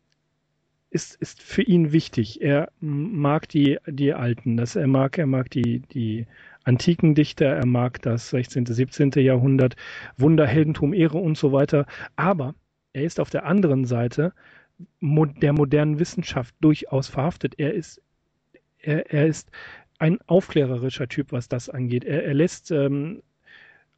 ist, 0.90 1.14
ist 1.20 1.40
für 1.40 1.62
ihn 1.62 1.92
wichtig. 1.92 2.42
Er 2.42 2.70
mag 2.80 3.48
die, 3.48 3.78
die 3.86 4.12
Alten, 4.12 4.56
das 4.56 4.76
er 4.76 4.86
mag, 4.86 5.18
er 5.18 5.26
mag 5.26 5.50
die, 5.50 5.80
die 5.92 6.26
antiken 6.64 7.14
Dichter, 7.14 7.46
er 7.46 7.66
mag 7.66 8.02
das 8.02 8.30
16., 8.30 8.66
17. 8.66 9.10
Jahrhundert, 9.16 9.76
Wunder, 10.16 10.46
Heldentum, 10.46 10.92
Ehre 10.92 11.18
und 11.18 11.38
so 11.38 11.52
weiter. 11.52 11.86
Aber 12.16 12.54
er 12.92 13.04
ist 13.04 13.20
auf 13.20 13.30
der 13.30 13.46
anderen 13.46 13.84
Seite 13.84 14.32
der 15.00 15.52
modernen 15.52 15.98
Wissenschaft 15.98 16.54
durchaus 16.60 17.08
verhaftet. 17.08 17.54
Er 17.58 17.72
ist, 17.72 18.02
er, 18.82 19.12
er 19.12 19.26
ist 19.26 19.50
ein 19.98 20.18
aufklärerischer 20.26 21.08
Typ, 21.08 21.32
was 21.32 21.48
das 21.48 21.68
angeht. 21.68 22.04
Er, 22.04 22.24
er 22.24 22.34
lässt 22.34 22.70
ähm, 22.70 23.22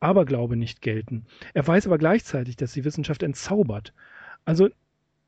Aberglaube 0.01 0.57
nicht 0.57 0.83
gelten. 0.83 1.27
Er 1.55 1.67
weiß 1.67 1.87
aber 1.87 1.99
gleichzeitig, 1.99 2.57
dass 2.57 2.73
die 2.73 2.85
Wissenschaft 2.85 3.23
entzaubert. 3.23 3.95
Also 4.45 4.69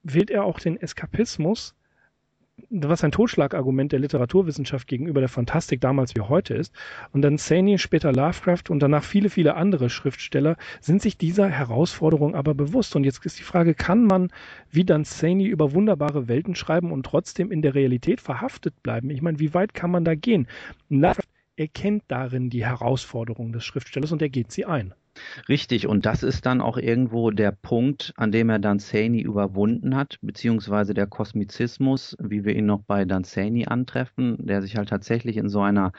wählt 0.02 0.30
er 0.30 0.44
auch 0.44 0.60
den 0.60 0.76
Eskapismus 0.76 1.74
was 2.84 3.04
ein 3.04 3.12
Totschlagargument 3.12 3.92
der 3.92 4.00
Literaturwissenschaft 4.00 4.86
gegenüber 4.86 5.20
der 5.20 5.28
Fantastik 5.28 5.80
damals 5.80 6.14
wie 6.14 6.20
heute 6.20 6.54
ist. 6.54 6.74
Und 7.12 7.22
dann 7.22 7.38
Saney, 7.38 7.78
später 7.78 8.12
Lovecraft 8.12 8.70
und 8.70 8.80
danach 8.80 9.04
viele, 9.04 9.30
viele 9.30 9.54
andere 9.54 9.90
Schriftsteller 9.90 10.56
sind 10.80 11.02
sich 11.02 11.16
dieser 11.18 11.48
Herausforderung 11.48 12.34
aber 12.34 12.54
bewusst. 12.54 12.96
Und 12.96 13.04
jetzt 13.04 13.24
ist 13.24 13.38
die 13.38 13.44
Frage, 13.44 13.74
kann 13.74 14.04
man 14.04 14.30
wie 14.70 14.84
dann 14.84 15.04
Saney 15.04 15.46
über 15.46 15.72
wunderbare 15.72 16.28
Welten 16.28 16.54
schreiben 16.54 16.92
und 16.92 17.04
trotzdem 17.04 17.50
in 17.50 17.62
der 17.62 17.74
Realität 17.74 18.20
verhaftet 18.20 18.82
bleiben? 18.82 19.10
Ich 19.10 19.22
meine, 19.22 19.38
wie 19.38 19.54
weit 19.54 19.74
kann 19.74 19.90
man 19.90 20.04
da 20.04 20.14
gehen? 20.14 20.46
Lovecraft 20.88 21.24
erkennt 21.56 22.04
darin 22.08 22.50
die 22.50 22.64
Herausforderung 22.64 23.52
des 23.52 23.64
Schriftstellers 23.64 24.12
und 24.12 24.22
er 24.22 24.28
geht 24.28 24.52
sie 24.52 24.66
ein. 24.66 24.94
Richtig, 25.48 25.86
und 25.86 26.06
das 26.06 26.22
ist 26.22 26.46
dann 26.46 26.60
auch 26.60 26.76
irgendwo 26.76 27.30
der 27.30 27.52
Punkt, 27.52 28.12
an 28.16 28.32
dem 28.32 28.50
er 28.50 28.58
Danzani 28.58 29.20
überwunden 29.20 29.96
hat, 29.96 30.18
beziehungsweise 30.22 30.94
der 30.94 31.06
Kosmizismus, 31.06 32.16
wie 32.20 32.44
wir 32.44 32.54
ihn 32.54 32.66
noch 32.66 32.82
bei 32.82 33.04
Danzani 33.04 33.66
antreffen, 33.66 34.36
der 34.46 34.62
sich 34.62 34.76
halt 34.76 34.88
tatsächlich 34.88 35.36
in 35.36 35.48
so 35.48 35.60
einer 35.60 35.92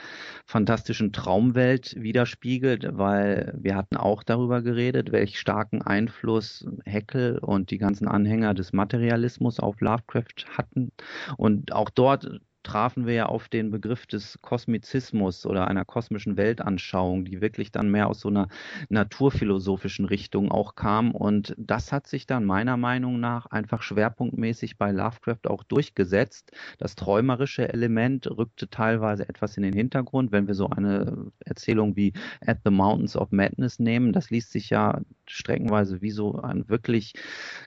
fantastischen 0.45 1.13
Traumwelt 1.13 1.95
widerspiegelt, 1.97 2.87
weil 2.91 3.53
wir 3.57 3.75
hatten 3.75 3.97
auch 3.97 4.23
darüber 4.23 4.61
geredet, 4.61 5.11
welch 5.11 5.39
starken 5.39 5.81
Einfluss 5.81 6.67
Heckel 6.85 7.39
und 7.39 7.71
die 7.71 7.77
ganzen 7.77 8.07
Anhänger 8.07 8.53
des 8.53 8.73
Materialismus 8.73 9.59
auf 9.59 9.81
Lovecraft 9.81 10.45
hatten. 10.57 10.91
Und 11.37 11.73
auch 11.73 11.89
dort 11.89 12.39
trafen 12.67 13.07
wir 13.07 13.13
ja 13.13 13.25
auf 13.27 13.47
den 13.47 13.71
Begriff 13.71 14.05
des 14.07 14.39
Kosmizismus 14.41 15.45
oder 15.45 15.69
einer 15.69 15.85
kosmischen 15.85 16.35
Weltanschauung, 16.35 17.23
die 17.23 17.39
wirklich 17.39 17.71
dann 17.71 17.89
mehr 17.89 18.09
aus 18.09 18.19
so 18.19 18.27
einer 18.27 18.49
naturphilosophischen 18.89 20.03
Richtung 20.03 20.51
auch 20.51 20.75
kam. 20.75 21.15
Und 21.15 21.55
das 21.57 21.93
hat 21.93 22.07
sich 22.07 22.27
dann 22.27 22.43
meiner 22.43 22.75
Meinung 22.75 23.21
nach 23.21 23.45
einfach 23.45 23.81
schwerpunktmäßig 23.83 24.77
bei 24.77 24.91
Lovecraft 24.91 25.47
auch 25.47 25.63
durchgesetzt. 25.63 26.51
Das 26.77 26.95
träumerische 26.95 27.71
Element 27.71 28.27
rückte 28.27 28.69
teilweise 28.69 29.29
etwas 29.29 29.55
in 29.55 29.63
den 29.63 29.73
Hintergrund, 29.73 30.33
wenn 30.33 30.47
wir 30.47 30.53
so 30.53 30.69
eine 30.69 31.31
Erzählung 31.45 31.95
wie 31.95 32.11
At 32.45 32.59
the 32.65 32.71
Mountains 32.71 33.15
of 33.15 33.31
Madness 33.31 33.79
nehmen. 33.79 34.11
Das 34.11 34.29
liest 34.29 34.51
sich 34.51 34.69
ja 34.69 34.99
streckenweise 35.25 36.01
wie 36.01 36.11
so 36.11 36.41
ein 36.41 36.67
wirklich 36.67 37.13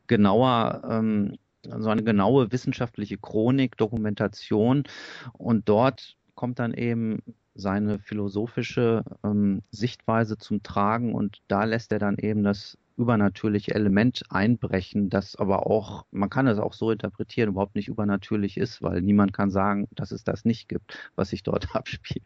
genauer 0.07 0.83
ähm, 0.87 1.39
so 1.65 1.91
eine 1.91 2.03
genaue 2.03 2.53
wissenschaftliche 2.53 3.19
Chronik, 3.19 3.77
Dokumentation 3.77 4.85
und 5.33 5.69
dort 5.69 6.17
kommt 6.35 6.59
dann 6.59 6.73
eben 6.75 7.23
seine 7.55 7.99
philosophische 7.99 9.05
ähm, 9.25 9.63
Sichtweise 9.71 10.39
zum 10.39 10.63
Tragen 10.63 11.15
und 11.15 11.43
da 11.49 11.65
lässt 11.65 11.93
er 11.93 11.99
dann 11.99 12.17
eben 12.17 12.45
das 12.45 12.79
übernatürliche 12.97 13.75
Element 13.75 14.23
einbrechen, 14.29 15.11
das 15.11 15.35
aber 15.37 15.67
auch, 15.67 16.05
man 16.11 16.31
kann 16.31 16.47
es 16.47 16.59
auch 16.59 16.75
so 16.75 16.91
interpretieren, 16.91 17.51
überhaupt 17.51 17.75
nicht 17.75 17.89
übernatürlich 17.89 18.57
ist, 18.57 18.83
weil 18.83 19.01
niemand 19.01 19.33
kann 19.33 19.51
sagen, 19.51 19.89
dass 19.93 20.13
es 20.13 20.23
das 20.23 20.45
nicht 20.45 20.69
gibt, 20.69 21.11
was 21.17 21.31
sich 21.31 21.43
dort 21.43 21.69
abspielt. 21.75 22.25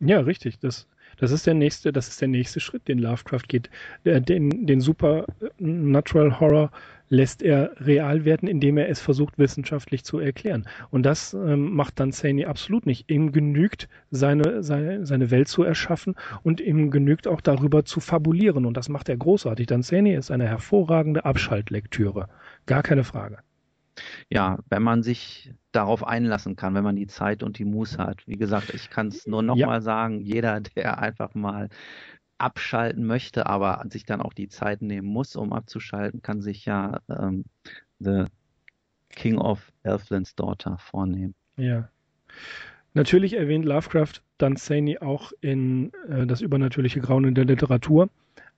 Ja, 0.00 0.20
richtig. 0.20 0.58
Das, 0.58 0.86
das 1.18 1.30
ist 1.30 1.46
der 1.46 1.54
nächste, 1.54 1.92
das 1.92 2.08
ist 2.08 2.20
der 2.20 2.28
nächste 2.28 2.60
Schritt, 2.60 2.88
den 2.88 2.98
Lovecraft 2.98 3.48
geht. 3.48 3.70
Der, 4.04 4.20
den, 4.20 4.66
den 4.66 4.80
Supernatural 4.80 6.40
Horror 6.40 6.70
lässt 7.12 7.42
er 7.42 7.72
real 7.78 8.24
werden, 8.24 8.48
indem 8.48 8.78
er 8.78 8.88
es 8.88 8.98
versucht, 9.00 9.38
wissenschaftlich 9.38 10.02
zu 10.02 10.18
erklären. 10.18 10.66
Und 10.90 11.04
das 11.04 11.34
ähm, 11.34 11.74
macht 11.74 12.00
dann 12.00 12.10
Saney 12.10 12.46
absolut 12.46 12.86
nicht. 12.86 13.10
Ihm 13.10 13.32
genügt, 13.32 13.86
seine, 14.10 14.62
seine, 14.62 15.04
seine 15.04 15.30
Welt 15.30 15.48
zu 15.48 15.62
erschaffen 15.62 16.14
und 16.42 16.62
ihm 16.62 16.90
genügt 16.90 17.28
auch 17.28 17.42
darüber 17.42 17.84
zu 17.84 18.00
fabulieren. 18.00 18.64
Und 18.64 18.78
das 18.78 18.88
macht 18.88 19.10
er 19.10 19.18
großartig. 19.18 19.66
Dann 19.66 19.82
Saney 19.82 20.14
ist 20.14 20.30
eine 20.30 20.48
hervorragende 20.48 21.26
Abschaltlektüre. 21.26 22.28
Gar 22.64 22.82
keine 22.82 23.04
Frage. 23.04 23.38
Ja, 24.30 24.58
wenn 24.68 24.82
man 24.82 25.02
sich 25.02 25.52
darauf 25.72 26.06
einlassen 26.06 26.56
kann, 26.56 26.74
wenn 26.74 26.84
man 26.84 26.96
die 26.96 27.06
Zeit 27.06 27.42
und 27.42 27.58
die 27.58 27.64
Muße 27.64 27.98
hat. 27.98 28.26
Wie 28.26 28.36
gesagt, 28.36 28.72
ich 28.74 28.90
kann 28.90 29.08
es 29.08 29.26
nur 29.26 29.42
nochmal 29.42 29.78
ja. 29.78 29.80
sagen, 29.80 30.20
jeder, 30.20 30.60
der 30.76 30.98
einfach 30.98 31.34
mal 31.34 31.68
abschalten 32.38 33.06
möchte, 33.06 33.46
aber 33.46 33.84
sich 33.90 34.04
dann 34.04 34.20
auch 34.20 34.32
die 34.32 34.48
Zeit 34.48 34.82
nehmen 34.82 35.06
muss, 35.06 35.36
um 35.36 35.52
abzuschalten, 35.52 36.22
kann 36.22 36.40
sich 36.40 36.64
ja 36.64 37.00
ähm, 37.08 37.44
The 38.00 38.24
King 39.10 39.38
of 39.38 39.72
Elfland's 39.82 40.34
Daughter 40.34 40.78
vornehmen. 40.78 41.34
Ja. 41.56 41.88
Natürlich 42.94 43.34
erwähnt 43.34 43.64
Lovecraft 43.64 44.22
Dunsany 44.38 44.98
auch 44.98 45.32
in 45.40 45.92
äh, 46.08 46.26
das 46.26 46.40
übernatürliche 46.40 47.00
Grauen 47.00 47.24
in 47.24 47.34
der 47.34 47.44
Literatur, 47.44 48.10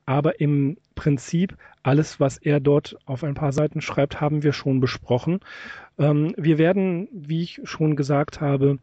aber 0.07 0.41
im 0.41 0.77
Prinzip 0.95 1.57
alles, 1.83 2.21
was 2.21 2.39
er 2.39 2.61
dort 2.61 2.97
auf 3.07 3.25
ein 3.25 3.35
paar 3.35 3.53
Seiten 3.53 3.81
schreibt, 3.81 4.21
haben 4.21 4.43
wir 4.43 4.53
schon 4.53 4.81
besprochen. 4.81 5.41
Ähm, 5.99 6.35
wir 6.37 6.59
werden, 6.59 7.09
wie 7.13 7.43
ich 7.43 7.61
schon 7.65 7.97
gesagt 7.97 8.41
habe, 8.41 8.79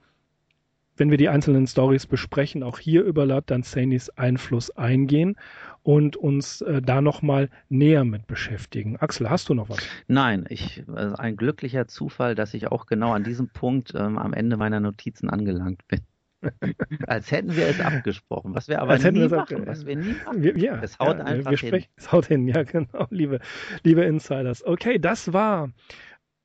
wenn 0.98 1.10
wir 1.10 1.18
die 1.18 1.30
einzelnen 1.30 1.68
Stories 1.68 2.06
besprechen, 2.06 2.64
auch 2.64 2.78
hier 2.78 3.04
über 3.04 3.26
Danzanis 3.42 4.10
Einfluss 4.12 4.70
eingehen 4.72 5.36
und 5.84 6.16
uns 6.16 6.62
äh, 6.62 6.82
da 6.82 7.02
nochmal 7.02 7.50
näher 7.70 8.04
mit 8.04 8.28
beschäftigen. 8.28 8.98
Axel, 8.98 9.30
hast 9.30 9.50
du 9.50 9.54
noch 9.54 9.70
was? 9.70 9.80
Nein, 10.08 10.46
ich, 10.50 10.84
also 10.94 11.16
ein 11.16 11.38
glücklicher 11.38 11.88
Zufall, 11.88 12.36
dass 12.36 12.54
ich 12.54 12.68
auch 12.68 12.86
genau 12.86 13.14
an 13.14 13.24
diesem 13.24 13.50
Punkt 13.50 13.94
ähm, 13.96 14.18
am 14.18 14.34
Ende 14.34 14.58
meiner 14.58 14.80
Notizen 14.80 15.30
angelangt 15.30 15.88
bin. 15.88 16.02
Als 17.08 17.32
hätten 17.32 17.56
wir 17.56 17.68
es 17.68 17.80
abgesprochen, 17.80 18.56
was 18.56 18.68
wir 18.68 18.82
aber 18.82 18.92
Als 18.92 19.04
nie 19.04 19.28
machen, 19.28 19.68
was 19.68 19.86
wir 19.86 19.96
nie 19.96 20.16
machen. 20.26 20.44
Wir, 20.44 20.58
ja, 20.58 20.82
es 20.82 20.98
haut 21.00 21.18
ja, 21.18 21.24
einfach 21.24 21.52
wir 21.52 21.58
hin. 21.58 21.68
Sprechen, 21.70 21.90
es 21.96 22.12
haut 22.12 22.26
hin, 22.26 22.48
ja 22.48 22.64
genau, 22.72 23.08
liebe, 23.10 23.40
liebe 23.84 24.04
Insiders. 24.04 24.66
Okay, 24.66 25.00
das 25.00 25.34
war 25.34 25.72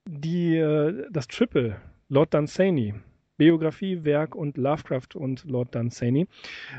die, 0.06 0.56
äh, 0.56 1.06
das 1.10 1.28
Triple, 1.28 1.76
Lord 2.08 2.34
Dunsany, 2.34 2.94
Biografie, 3.36 4.04
Werk 4.04 4.34
und 4.34 4.56
Lovecraft 4.56 5.14
und 5.14 5.44
Lord 5.44 5.74
Dunsany. 5.74 6.26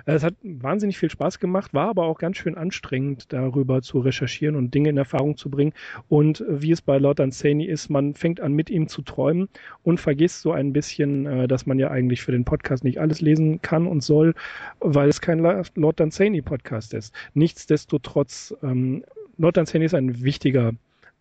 Äh, 0.05 0.13
es 0.13 0.23
hat 0.23 0.35
wahnsinnig 0.43 0.97
viel 0.97 1.09
Spaß 1.09 1.39
gemacht, 1.39 1.73
war 1.73 1.89
aber 1.89 2.05
auch 2.05 2.17
ganz 2.17 2.37
schön 2.37 2.55
anstrengend, 2.55 3.31
darüber 3.31 3.81
zu 3.81 3.99
recherchieren 3.99 4.55
und 4.55 4.73
Dinge 4.73 4.89
in 4.89 4.97
Erfahrung 4.97 5.37
zu 5.37 5.49
bringen. 5.49 5.73
Und 6.09 6.43
wie 6.47 6.71
es 6.71 6.81
bei 6.81 6.97
Lord 6.97 7.19
Dunsany 7.19 7.65
ist, 7.65 7.89
man 7.89 8.13
fängt 8.13 8.39
an, 8.39 8.53
mit 8.53 8.69
ihm 8.69 8.87
zu 8.87 9.01
träumen 9.01 9.49
und 9.83 9.99
vergisst 9.99 10.41
so 10.41 10.51
ein 10.51 10.73
bisschen, 10.73 11.25
äh, 11.25 11.47
dass 11.47 11.65
man 11.65 11.79
ja 11.79 11.89
eigentlich 11.89 12.21
für 12.21 12.31
den 12.31 12.45
Podcast 12.45 12.83
nicht 12.83 12.99
alles 12.99 13.21
lesen 13.21 13.61
kann 13.61 13.87
und 13.87 14.01
soll, 14.01 14.33
weil 14.79 15.09
es 15.09 15.21
kein 15.21 15.39
Lord 15.39 15.99
Dunsany 15.99 16.41
Podcast 16.41 16.93
ist. 16.93 17.13
Nichtsdestotrotz, 17.33 18.55
ähm, 18.63 19.03
Lord 19.37 19.57
Dunsany 19.57 19.85
ist 19.85 19.93
ein 19.93 20.23
wichtiger 20.23 20.73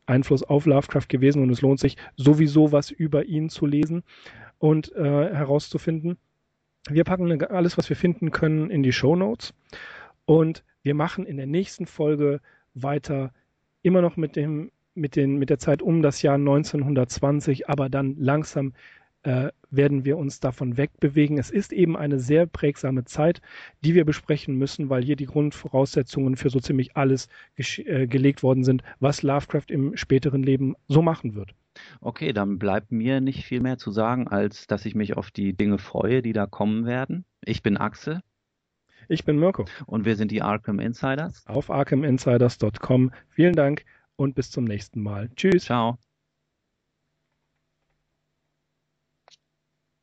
Einfluss 0.07 0.43
auf 0.43 0.67
Lovecraft 0.67 1.09
gewesen 1.09 1.43
und 1.43 1.51
es 1.51 1.61
lohnt 1.61 1.81
sich 1.81 1.97
sowieso 2.17 2.73
was 2.73 2.91
über 2.91 3.25
ihn 3.25 3.49
zu 3.49 3.67
lesen 3.67 4.03
und 4.59 4.95
äh, 4.95 5.03
herauszufinden. 5.03 6.17
Wir 6.89 7.05
packen 7.05 7.43
alles, 7.45 7.77
was 7.77 7.89
wir 7.89 7.97
finden 7.97 8.31
können, 8.31 8.71
in 8.71 8.83
die 8.83 8.93
Show 8.93 9.17
Notes 9.17 9.53
und 10.25 10.65
wir 10.83 10.95
machen 10.95 11.27
in 11.27 11.37
der 11.37 11.47
nächsten 11.47 11.87
Folge 11.87 12.41
weiter 12.75 13.33
immer 13.83 14.03
noch 14.03 14.17
mit 14.17 14.37
dem 14.37 14.71
mit 14.95 15.15
den 15.15 15.37
mit 15.37 15.51
der 15.51 15.59
Zeit 15.59 15.83
um 15.83 16.01
das 16.01 16.23
Jahr 16.23 16.37
1920, 16.37 17.69
aber 17.69 17.89
dann 17.89 18.17
langsam 18.19 18.73
äh, 19.27 19.51
werden 19.71 20.05
wir 20.05 20.17
uns 20.17 20.39
davon 20.39 20.77
wegbewegen. 20.77 21.37
Es 21.37 21.51
ist 21.51 21.73
eben 21.73 21.97
eine 21.97 22.21
sehr 22.21 22.47
prägsame 22.47 23.05
Zeit, 23.05 23.41
die 23.85 23.95
wir 23.95 24.05
besprechen 24.05 24.55
müssen, 24.55 24.89
weil 24.89 25.03
hier 25.03 25.17
die 25.17 25.27
Grundvoraussetzungen 25.27 26.37
für 26.37 26.49
so 26.49 26.61
ziemlich 26.61 26.97
alles 26.97 27.29
äh, 27.57 28.07
gelegt 28.07 28.45
worden 28.45 28.63
sind, 28.63 28.85
was 29.01 29.23
Lovecraft 29.23 29.67
im 29.69 29.97
späteren 29.97 30.45
Leben 30.45 30.77
so 30.87 31.03
machen 31.03 31.35
wird. 31.35 31.55
Okay, 32.01 32.33
dann 32.33 32.59
bleibt 32.59 32.93
mir 32.93 33.21
nicht 33.21 33.45
viel 33.45 33.61
mehr 33.61 33.79
zu 33.79 33.91
sagen, 33.91 34.29
als 34.29 34.69
dass 34.69 34.87
ich 34.87 34.95
mich 34.95 35.17
auf 35.17 35.33
die 35.33 35.53
Dinge 35.53 35.79
freue, 35.79 36.23
die 36.23 36.33
da 36.33 36.47
kommen 36.47 36.87
werden. 36.87 37.25
Ich 37.45 37.63
bin 37.63 37.77
Axel. 37.77 38.21
Ich 39.09 39.25
bin 39.25 39.39
Mirko. 39.39 39.67
Und 39.87 40.05
wir 40.05 40.17
sind 40.17 40.31
die 40.31 40.43
Arkham 40.43 40.79
Insiders. 40.79 41.45
Auf 41.47 41.71
arkhaminsiders.com. 41.71 43.11
Vielen 43.29 43.55
Dank 43.55 43.85
und 44.15 44.35
bis 44.37 44.51
zum 44.51 44.65
nächsten 44.65 45.03
Mal. 45.03 45.31
Tschüss. 45.35 45.65
Ciao. 45.65 45.99